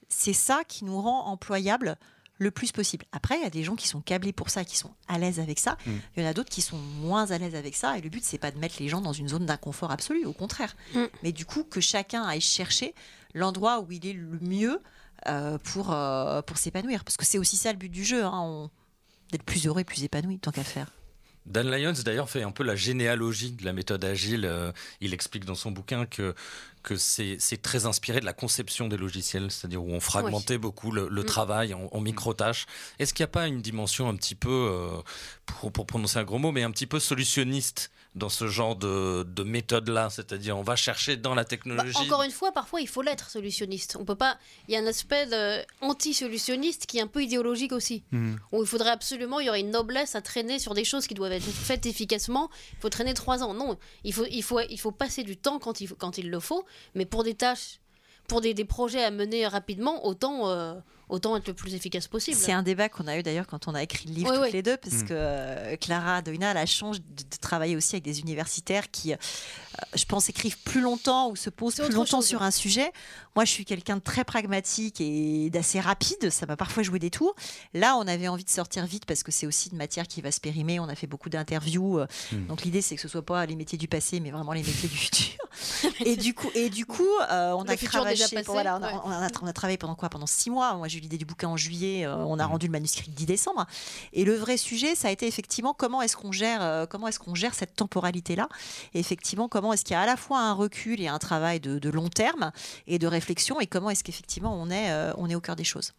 [0.09, 1.97] c'est ça qui nous rend employables
[2.39, 3.05] le plus possible.
[3.11, 5.39] Après, il y a des gens qui sont câblés pour ça, qui sont à l'aise
[5.39, 5.77] avec ça.
[5.85, 5.91] Mm.
[6.15, 7.97] Il y en a d'autres qui sont moins à l'aise avec ça.
[7.97, 10.33] Et le but, c'est pas de mettre les gens dans une zone d'inconfort absolu, au
[10.33, 10.75] contraire.
[10.93, 11.03] Mm.
[11.23, 12.93] Mais du coup, que chacun aille chercher
[13.33, 14.81] l'endroit où il est le mieux
[15.27, 17.03] euh, pour, euh, pour s'épanouir.
[17.03, 18.23] Parce que c'est aussi ça le but du jeu.
[18.23, 18.31] Hein.
[18.33, 18.69] On
[19.33, 20.87] d'être plus heureux et plus épanoui, tant qu'à faire.
[21.45, 24.45] Dan Lyons d'ailleurs fait un peu la généalogie de la méthode agile.
[24.45, 24.71] Euh,
[25.01, 26.33] il explique dans son bouquin que,
[26.83, 31.09] que c'est très inspiré de la conception des logiciels, c'est-à-dire où on fragmentait beaucoup le,
[31.09, 31.25] mm.
[31.25, 32.65] travail en, micro-tâches.
[32.99, 35.01] Est-ce qu'il n'y a pas une dimension un petit peu, euh,
[35.45, 39.23] pour, pour, prononcer un gros mot, mais un petit peu solutionniste dans ce genre de,
[39.23, 41.93] de méthode-là, c'est-à-dire on va chercher dans la technologie.
[41.93, 43.97] Bah, encore une fois, parfois il faut l'être solutionniste.
[43.99, 44.37] On peut pas.
[44.67, 45.27] Il y a un aspect
[45.81, 48.03] anti-solutionniste qui est un peu idéologique aussi.
[48.11, 48.35] Hmm.
[48.51, 51.15] Où il faudrait absolument, il y aurait une noblesse à traîner sur des choses qui
[51.15, 52.49] doivent être faites efficacement.
[52.73, 53.53] Il faut traîner trois ans.
[53.53, 56.39] Non, il faut, il faut, il faut passer du temps quand il, quand il le
[56.39, 56.65] faut.
[56.95, 57.79] Mais pour des tâches,
[58.27, 60.81] pour des, projets à mener rapidement, autant.
[61.13, 62.35] Autant être le plus efficace possible.
[62.35, 64.63] C'est un débat qu'on a eu d'ailleurs quand on a écrit le livre toutes les
[64.63, 65.05] deux, parce mm.
[65.05, 69.17] que euh, Clara Doina a la chance de, travailler aussi avec des universitaires qui, euh,
[69.93, 72.91] je pense, écrivent plus longtemps ou se posent plus longtemps sur un sujet.
[73.35, 76.31] Moi, je suis quelqu'un de très pragmatique et d'assez rapide.
[76.31, 77.35] Ça m'a parfois joué des tours.
[77.75, 80.31] Là, on avait envie de sortir vite parce que c'est aussi une matière qui va
[80.31, 80.79] se périmer.
[80.79, 81.99] On a fait beaucoup d'interviews.
[81.99, 82.47] Euh, mm.
[82.47, 84.89] Donc l'idée, c'est que ce soit pas les métiers du passé, mais vraiment les métiers
[84.89, 85.37] du futur.
[86.05, 88.25] et du coup, et du coup, on a travaillé.
[88.47, 90.09] Voilà, on, a, on, a, on, a, travaillé pendant quoi?
[90.09, 90.73] Pendant six mois.
[90.75, 92.51] Moi, j'ai l'idée du bouquin en juillet, euh, on a mm.
[92.51, 93.65] rendu le manuscrit le 10 décembre.
[94.13, 97.19] Et le vrai sujet, ça a été effectivement comment est-ce qu'on gère, euh, comment est-ce
[97.19, 98.47] qu'on gère cette temporalité-là.
[98.93, 101.89] effectivement, comment est-ce qu'il y a à la fois un recul et un travail de,
[101.89, 102.51] long terme
[102.87, 105.63] et de réflexion, et comment est-ce qu'effectivement on est, euh, on est au cœur des
[105.63, 105.93] choses.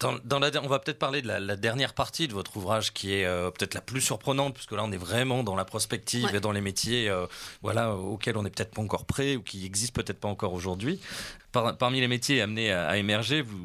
[0.00, 3.24] Dans, la, on va peut-être parler de la, dernière partie de votre ouvrage qui est
[3.52, 6.60] peut-être la plus surprenante, puisque là on est vraiment dans la prospective et dans les
[6.60, 7.10] métiers
[7.62, 11.00] voilà, auxquels on n'est peut-être pas encore prêt ou qui existent peut-être pas encore aujourd'hui.
[11.78, 13.56] Parmi les métiers amenés à, émerger, vous,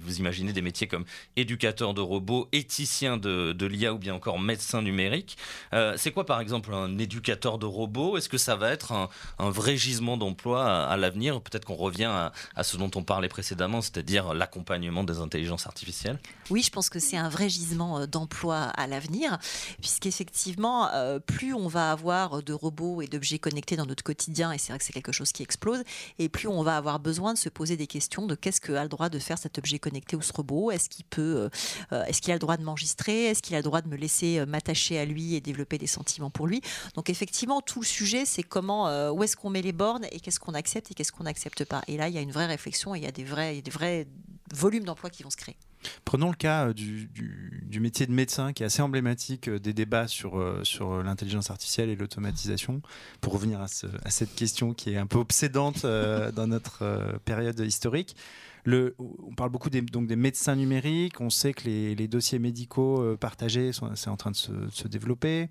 [0.00, 1.04] vous, imaginez des métiers comme
[1.36, 5.36] éducateur de robots, éthicien de, de l'IA ou bien encore médecin numérique.
[5.72, 8.16] Euh, c'est quoi par exemple un éducateur de robots?
[8.16, 9.08] Est-ce que ça va être un,
[9.38, 11.40] vrai gisement d'emploi à, l'avenir?
[11.40, 12.10] Peut-être qu'on revient
[12.56, 16.18] à, ce dont on parlait précédemment, c'est-à-dire l'accompagnement des intelligences artificielles
[16.50, 19.38] Oui, je pense que c'est un vrai gisement euh, d'emploi à l'avenir,
[19.80, 24.58] puisqu'effectivement, euh, plus on va avoir de robots et d'objets connectés dans notre quotidien, et
[24.58, 25.82] c'est vrai que c'est quelque chose qui explose,
[26.18, 28.88] et plus on va avoir besoin de se poser des questions de qu'est-ce qu'a le
[28.88, 31.48] droit de faire cet objet connecté ou ce robot Est-ce qu'il peut,
[31.92, 33.96] euh, est-ce qu'il a le droit de m'enregistrer Est-ce qu'il a le droit de me
[33.96, 36.60] laisser m'attacher à lui et développer des sentiments pour lui
[36.94, 40.40] Donc effectivement, tout le sujet, c'est comment, où est-ce qu'on met les bornes et qu'est-ce
[40.40, 41.82] qu'on accepte et qu'est-ce qu'on n'accepte pas.
[41.88, 43.70] Et là, il y a une vraie réflexion et il y a des vrais, des
[43.70, 44.06] vrais
[44.54, 45.56] volumes d'emplois qui vont se créer.
[46.04, 50.42] Prenons le cas du, du, métier de médecin qui est assez emblématique des débats sur,
[50.64, 52.82] sur l'intelligence artificielle et l'automatisation.
[53.20, 53.66] Pour revenir à,
[54.04, 55.82] à, cette question qui est un peu obsédante
[56.34, 58.16] dans notre période historique.
[58.64, 61.20] Le, on parle beaucoup des, donc des médecins numériques.
[61.20, 65.48] On sait que les, les dossiers médicaux partagés, c'est en train de se, se développer.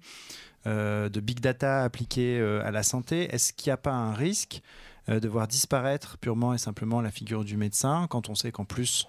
[0.65, 3.33] de big data appliqués à la santé.
[3.33, 4.61] Est-ce qu'il n'y a pas un risque
[5.07, 9.07] de voir disparaître purement et simplement la figure du médecin quand on sait qu'en plus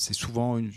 [0.00, 0.72] c'est souvent une,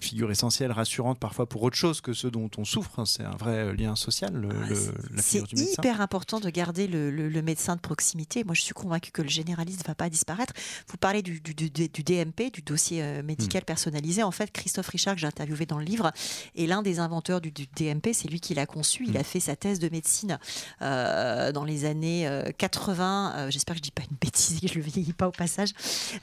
[0.00, 2.98] figure essentielle, rassurante parfois pour autre chose que ce dont on souffre.
[2.98, 3.06] Hein.
[3.06, 7.76] C'est un vrai euh, lien social, le, ah, C'est hyper important de garder le, médecin
[7.76, 8.42] de proximité.
[8.42, 10.52] Moi, je suis convaincue que le généraliste ne va pas disparaître.
[10.88, 13.66] Vous parlez du, DMP, du dossier euh, médical hmm.
[13.66, 14.22] personnalisé.
[14.22, 16.10] En fait, Christophe Richard, que j'ai interviewé dans le livre,
[16.56, 18.12] est l'un des inventeurs du, DMP.
[18.12, 19.04] C'est lui qui l'a conçu.
[19.06, 19.18] Il hmm.
[19.18, 20.38] a fait sa thèse de médecine
[20.82, 23.50] euh, dans les années 80.
[23.50, 25.32] J'espère que je ne dis pas une bêtise, que je ne le vieillis pas au
[25.32, 25.70] passage.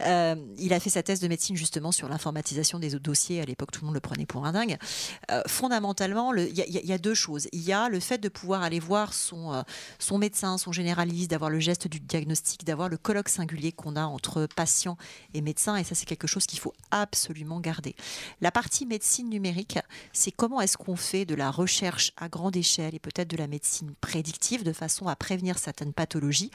[0.01, 3.81] il a fait sa thèse de médecine justement sur l'information des dossiers, à l'époque tout
[3.81, 4.77] le monde le prenait pour un dingue.
[5.31, 7.47] Euh, fondamentalement, il y, a deux choses.
[7.51, 9.61] Il y a le fait de pouvoir aller voir son, euh,
[9.99, 14.03] son médecin, son généraliste, d'avoir le geste du diagnostic, d'avoir le colloque singulier qu'on a
[14.03, 14.97] entre patient
[15.33, 17.95] et médecin, et ça c'est quelque chose qu'il faut absolument garder.
[18.41, 19.79] La partie médecine numérique,
[20.13, 23.47] c'est comment est-ce qu'on fait de la recherche à grande échelle et peut-être de la
[23.47, 26.51] médecine prédictive de façon à prévenir certaines pathologies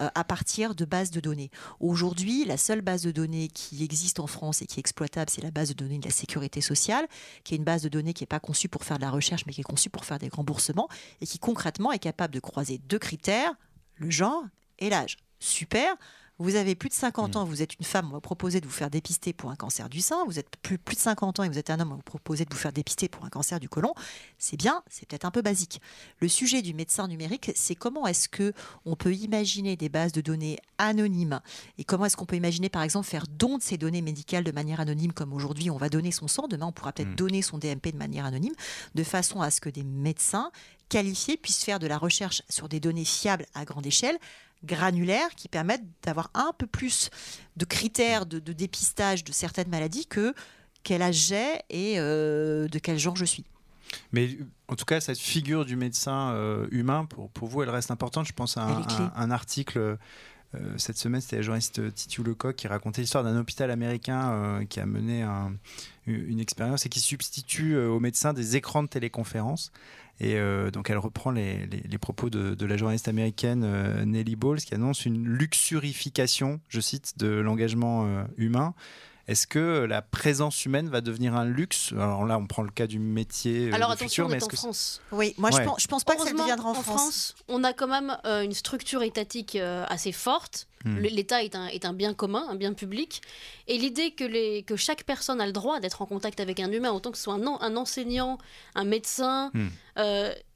[0.00, 1.50] euh, à partir de bases de données.
[1.80, 5.42] Aujourd'hui, la seule base de données qui existe en France et qui est exploitable c'est
[5.42, 7.06] la base de données de la sécurité sociale,
[7.44, 9.44] qui est une base de données qui n'est pas conçue pour faire de la recherche,
[9.46, 10.88] mais qui est conçue pour faire des remboursements,
[11.20, 13.52] et qui concrètement est capable de croiser deux critères,
[13.96, 14.44] le genre
[14.78, 15.16] et l'âge.
[15.38, 15.96] Super
[16.38, 17.38] vous avez plus de 50 mm.
[17.38, 19.88] ans, vous êtes une femme, on va proposer de vous faire dépister pour un cancer
[19.88, 20.24] du sein.
[20.26, 22.02] Vous êtes plus, plus de 50 ans et vous êtes un homme, on va vous
[22.02, 23.94] proposer de vous faire dépister pour un cancer du côlon.
[24.38, 25.80] C'est bien, c'est peut-être un peu basique.
[26.20, 28.52] Le sujet du médecin numérique, c'est comment est-ce que
[28.84, 31.40] on peut imaginer des bases de données anonymes
[31.78, 34.52] et comment est-ce qu'on peut imaginer, par exemple, faire don de ces données médicales de
[34.52, 37.16] manière anonyme, comme aujourd'hui on va donner son sang, demain on pourra peut-être mm.
[37.16, 38.54] donner son DMP de manière anonyme,
[38.94, 40.50] de façon à ce que des médecins
[40.88, 44.18] qualifiés puissent faire de la recherche sur des données fiables à grande échelle
[44.64, 47.10] granulaires qui permettent d'avoir un peu plus
[47.56, 50.34] de critères de, dépistage de certaines maladies que
[50.82, 53.44] quel âge j'ai et euh, de quel genre je suis.
[54.12, 54.36] Mais
[54.68, 58.26] en tout cas, cette figure du médecin euh, humain, pour, pour vous, elle reste importante.
[58.26, 58.62] Je pense à
[59.16, 59.96] un, article
[60.78, 64.86] cette semaine, c'était la journaliste Titu Lecoq qui racontait l'histoire d'un hôpital américain qui a
[64.86, 65.22] mené
[66.06, 69.70] une expérience et qui substitue aux médecins des écrans de téléconférence.
[70.20, 70.38] Et
[70.72, 71.68] donc elle reprend les,
[72.00, 73.66] propos de, la journaliste américaine
[74.04, 78.74] Nelly Bowles qui annonce une luxurification, je cite, de l'engagement humain.
[79.28, 81.92] Est-ce que la présence humaine va devenir un luxe?
[81.92, 83.70] Alors là, on prend le cas du métier.
[83.70, 85.00] Euh, Alors attention, on est, en France.
[85.10, 86.84] Oui, moi je, pense, je pense pas que ça deviendra en, France.
[86.84, 87.34] France.
[87.48, 90.68] On a quand même euh, une structure étatique euh, assez forte.
[90.84, 90.98] Hmm.
[90.98, 93.20] L'État est un, est un, bien commun, un bien public.
[93.66, 96.70] Et l'idée que, les, que chaque personne a le droit d'être en contact avec un
[96.70, 98.38] humain, autant que ce soit un, un enseignant,
[98.76, 99.66] un médecin, hmm.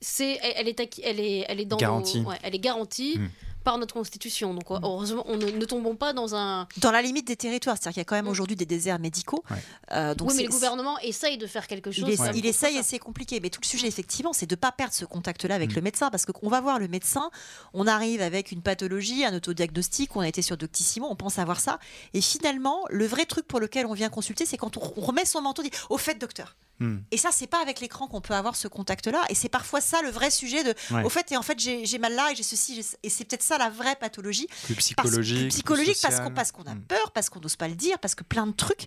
[0.01, 2.25] c'est, elle, est, elle, est, elle est dans garantie.
[2.45, 3.19] elle est garantie.
[3.19, 3.29] Hmm
[3.65, 4.55] par notre constitution.
[4.55, 4.81] Donc mm.
[4.83, 6.67] heureusement, on ne, tombons pas dans un...
[6.79, 8.29] Dans la limite des territoires, c'est-à-dire qu'il y a quand même mm.
[8.29, 9.45] aujourd'hui des déserts médicaux.
[9.93, 12.09] Euh, donc oui, mais le gouvernement essaye de faire quelque chose.
[12.35, 13.41] Il, essaye et c'est compliqué.
[13.41, 15.77] Mais tout le sujet, effectivement, c'est de ne pas perdre ce contact-là avec mm.
[15.77, 17.31] le médecin, parce qu'on va voir le médecin,
[17.75, 21.61] on arrive avec une pathologie, un autodiagnostic, on a été sur Doctissimo, on pense avoir
[21.61, 21.79] ça.
[22.15, 25.43] Et finalement, le vrai truc pour lequel on vient consulter, c'est quand on remet son
[25.43, 26.99] manteau, dit, au fait, docteur, Hmm.
[27.11, 29.23] Et ça, c'est pas avec l'écran qu'on peut avoir ce contact-là.
[29.29, 30.75] Et c'est parfois ça le vrai sujet de.
[31.05, 32.85] Au fait, et en fait, j'ai mal là et j'ai ceci.
[33.03, 34.49] Et c'est peut-être ça la vraie pathologie.
[34.65, 35.43] Plus psychologique.
[35.43, 36.83] Parce, psychologique parce qu'on parce qu'on a hmm.
[36.83, 38.87] peur, parce qu'on n'ose pas le dire, parce que plein de trucs.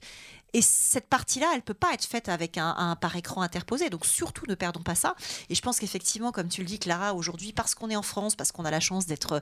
[0.54, 3.90] Et cette partie-là, elle peut pas être faite avec un, par écran interposé.
[3.90, 5.16] Donc surtout, ne perdons pas ça.
[5.50, 8.36] Et je pense qu'effectivement, comme tu le dis, Clara, aujourd'hui, parce qu'on est en France,
[8.36, 9.42] parce qu'on a la chance d'être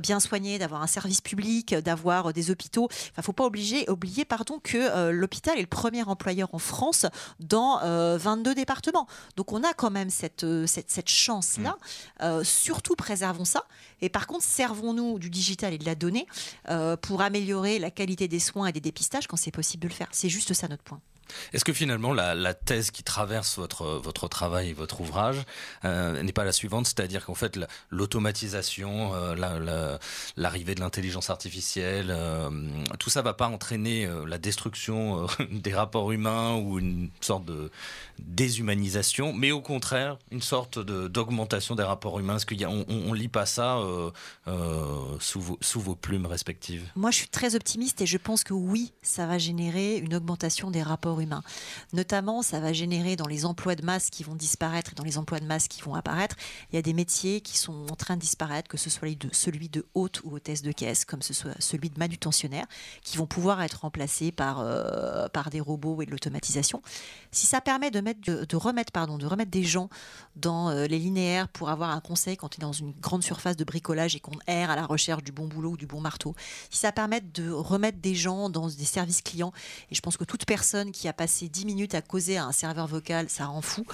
[0.00, 2.88] bien soigné, d'avoir un service public, d'avoir des hôpitaux.
[3.10, 7.06] Enfin, faut pas oublier, oublier pardon, que euh, l'hôpital est le premier employeur en France
[7.40, 7.78] dans
[8.16, 9.06] 22 euh, départements.
[9.36, 11.76] Donc on a quand même cette, euh, cette, cette chance-là.
[12.20, 12.44] Mmh.
[12.44, 13.64] surtout, préservons ça.
[14.00, 16.26] Et par contre, servons-nous du digital et de la donnée
[17.02, 20.08] pour améliorer la qualité des soins et des dépistages quand c'est possible de le faire.
[20.10, 21.00] C'est juste ça notre point.
[21.52, 25.42] Est-ce que finalement la, thèse qui traverse votre, votre travail et votre ouvrage
[25.84, 27.58] euh, n'est pas la suivante, c'est-à-dire qu'en fait
[27.90, 29.98] l'automatisation, euh,
[30.36, 32.50] l'arrivée de l'intelligence artificielle, euh,
[32.98, 37.70] tout ça va pas entraîner la destruction des rapports humains ou une sorte de
[38.18, 42.36] déshumanisation, mais au contraire une sorte d'augmentation des rapports humains?
[42.36, 43.78] Est-ce qu'on on, lit pas ça
[45.18, 46.88] sous vos, sous, vos, plumes respectives?
[46.96, 50.70] Moi je suis très optimiste et je pense que oui, ça va générer une augmentation
[50.70, 51.42] des rapports humain.
[51.92, 55.18] Notamment, ça va générer dans les emplois de masse qui vont disparaître et dans les
[55.18, 56.36] emplois de masse qui vont apparaître,
[56.70, 59.68] il y a des métiers qui sont en train de disparaître, que ce soit celui
[59.68, 62.66] de hôte ou hôtesse de caisse, comme ce soit celui de manutentionnaire,
[63.02, 66.82] qui vont pouvoir être remplacés par, euh, par des robots et de l'automatisation.
[67.30, 69.88] Si ça permet de, mettre, de, remettre, pardon, de remettre des gens
[70.36, 73.56] dans euh, les linéaires pour avoir un conseil quand tu es dans une grande surface
[73.56, 76.34] de bricolage et qu'on erre à la recherche du bon boulot ou du bon marteau,
[76.70, 79.52] si ça permet de remettre des gens dans des services clients,
[79.90, 82.52] et je pense que toute personne qui a passé 10 minutes à causer à un
[82.52, 83.84] serveur vocal, ça rend fou.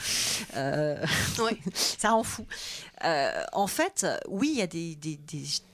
[0.57, 1.05] Euh,
[1.75, 2.47] ça rend fou.
[3.05, 4.99] Euh, en fait, oui, il y a des,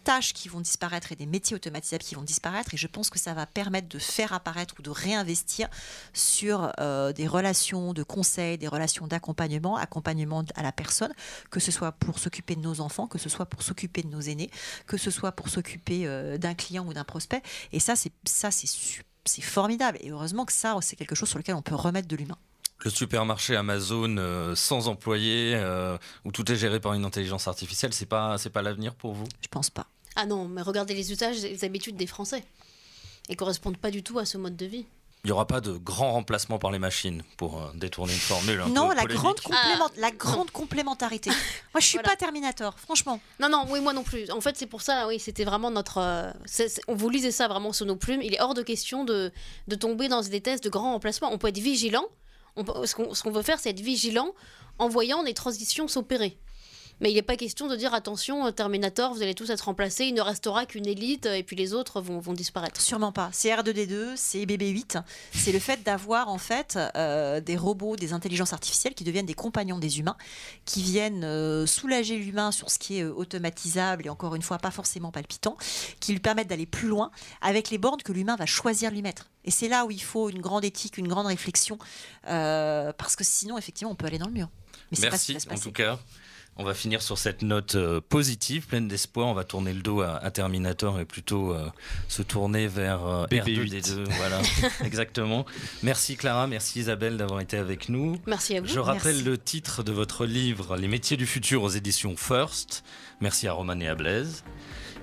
[0.05, 3.18] tâches qui vont disparaître et des métiers automatisables qui vont disparaître, et je pense que
[3.18, 5.68] ça va permettre de faire apparaître ou de réinvestir
[6.12, 11.14] sur euh, des relations de conseil, des relations d'accompagnement, accompagnement à la personne,
[11.51, 14.20] que ce soit pour s'occuper de nos enfants, que ce soit pour s'occuper de nos
[14.20, 14.51] aînés,
[14.87, 16.07] que ce soit pour s'occuper
[16.39, 17.43] d'un client ou d'un prospect.
[17.72, 19.98] Et ça, c'est ça, c'est super c'est formidable.
[20.00, 22.38] Et heureusement que ça, c'est quelque chose sur lequel on peut remettre de l'humain.
[22.80, 27.94] Le supermarché Amazon euh, sans employés, euh, où tout est géré par une intelligence artificielle,
[27.94, 29.26] c'est pas, c'est pas l'avenir pour vous?
[29.40, 29.86] Je pense pas.
[30.16, 32.44] Ah non, mais regardez les usages et les habitudes des Français.
[33.28, 34.86] Ils correspondent pas du tout à ce mode de vie.
[35.24, 38.62] Il n'y aura pas de grand remplacement par les machines pour euh, détourner une formule.
[38.74, 39.86] non, la, grande ah.
[39.96, 41.30] la grande complémentarité.
[41.72, 43.18] Moi, je suis pas Terminator, franchement.
[43.40, 44.30] Non, non, oui, moi non plus.
[44.30, 45.98] En fait, c'est pour ça, oui, c'était vraiment notre.
[45.98, 46.30] Euh,
[46.88, 48.20] on vous lisait ça vraiment sur nos plumes.
[48.20, 49.32] Il est hors de question de,
[49.66, 51.32] de tomber dans des tests de grand remplacement.
[51.32, 52.04] On peut être vigilant.
[52.56, 54.28] On ce qu'on veut faire, c'est être vigilant
[54.78, 56.38] en voyant les transitions s'opérer.
[57.01, 60.05] Mais il n'est pas question de dire attention, euh, Terminator, vous allez tous être remplacés,
[60.05, 62.80] il ne restera qu'une élite et puis les autres vont, disparaître.
[62.80, 63.30] Sûrement pas.
[63.32, 65.03] C'est R2D2, c'est BB8.
[65.32, 69.34] C'est le fait d'avoir en fait euh, des robots, des intelligences artificielles qui deviennent des
[69.34, 70.16] compagnons des humains,
[70.64, 74.70] qui viennent euh, soulager l'humain sur ce qui est automatisable et encore une fois pas
[74.70, 75.57] forcément palpitant,
[76.01, 79.30] qui lui permettent d'aller plus loin avec les bornes que l'humain va choisir lui mettre.
[79.45, 81.78] Et c'est là où il faut une grande éthique, une grande réflexion,
[82.22, 84.49] parce que sinon effectivement on peut aller dans le mur.
[84.90, 85.99] Mais Merci en tout cas.
[86.57, 89.26] On va finir sur cette note euh, positive, pleine d'espoir.
[89.26, 91.68] On va tourner le dos à, Terminator et plutôt euh,
[92.09, 94.05] se tourner vers euh, R2D2.
[94.16, 94.40] Voilà,
[94.84, 95.46] exactement.
[95.82, 98.20] Merci Clara, merci Isabelle d'avoir été avec nous.
[98.26, 98.68] Merci à vous.
[98.68, 102.84] Je rappelle le titre de votre livre, Les métiers du futur aux éditions First.
[103.20, 104.44] Merci à Roman et à Blaise.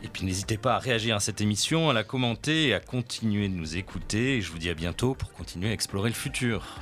[0.03, 3.49] Et puis n'hésitez pas à réagir à cette émission, à la commenter et à continuer
[3.49, 4.37] de nous écouter.
[4.37, 6.79] Et je vous dis à bientôt pour continuer à explorer le futur.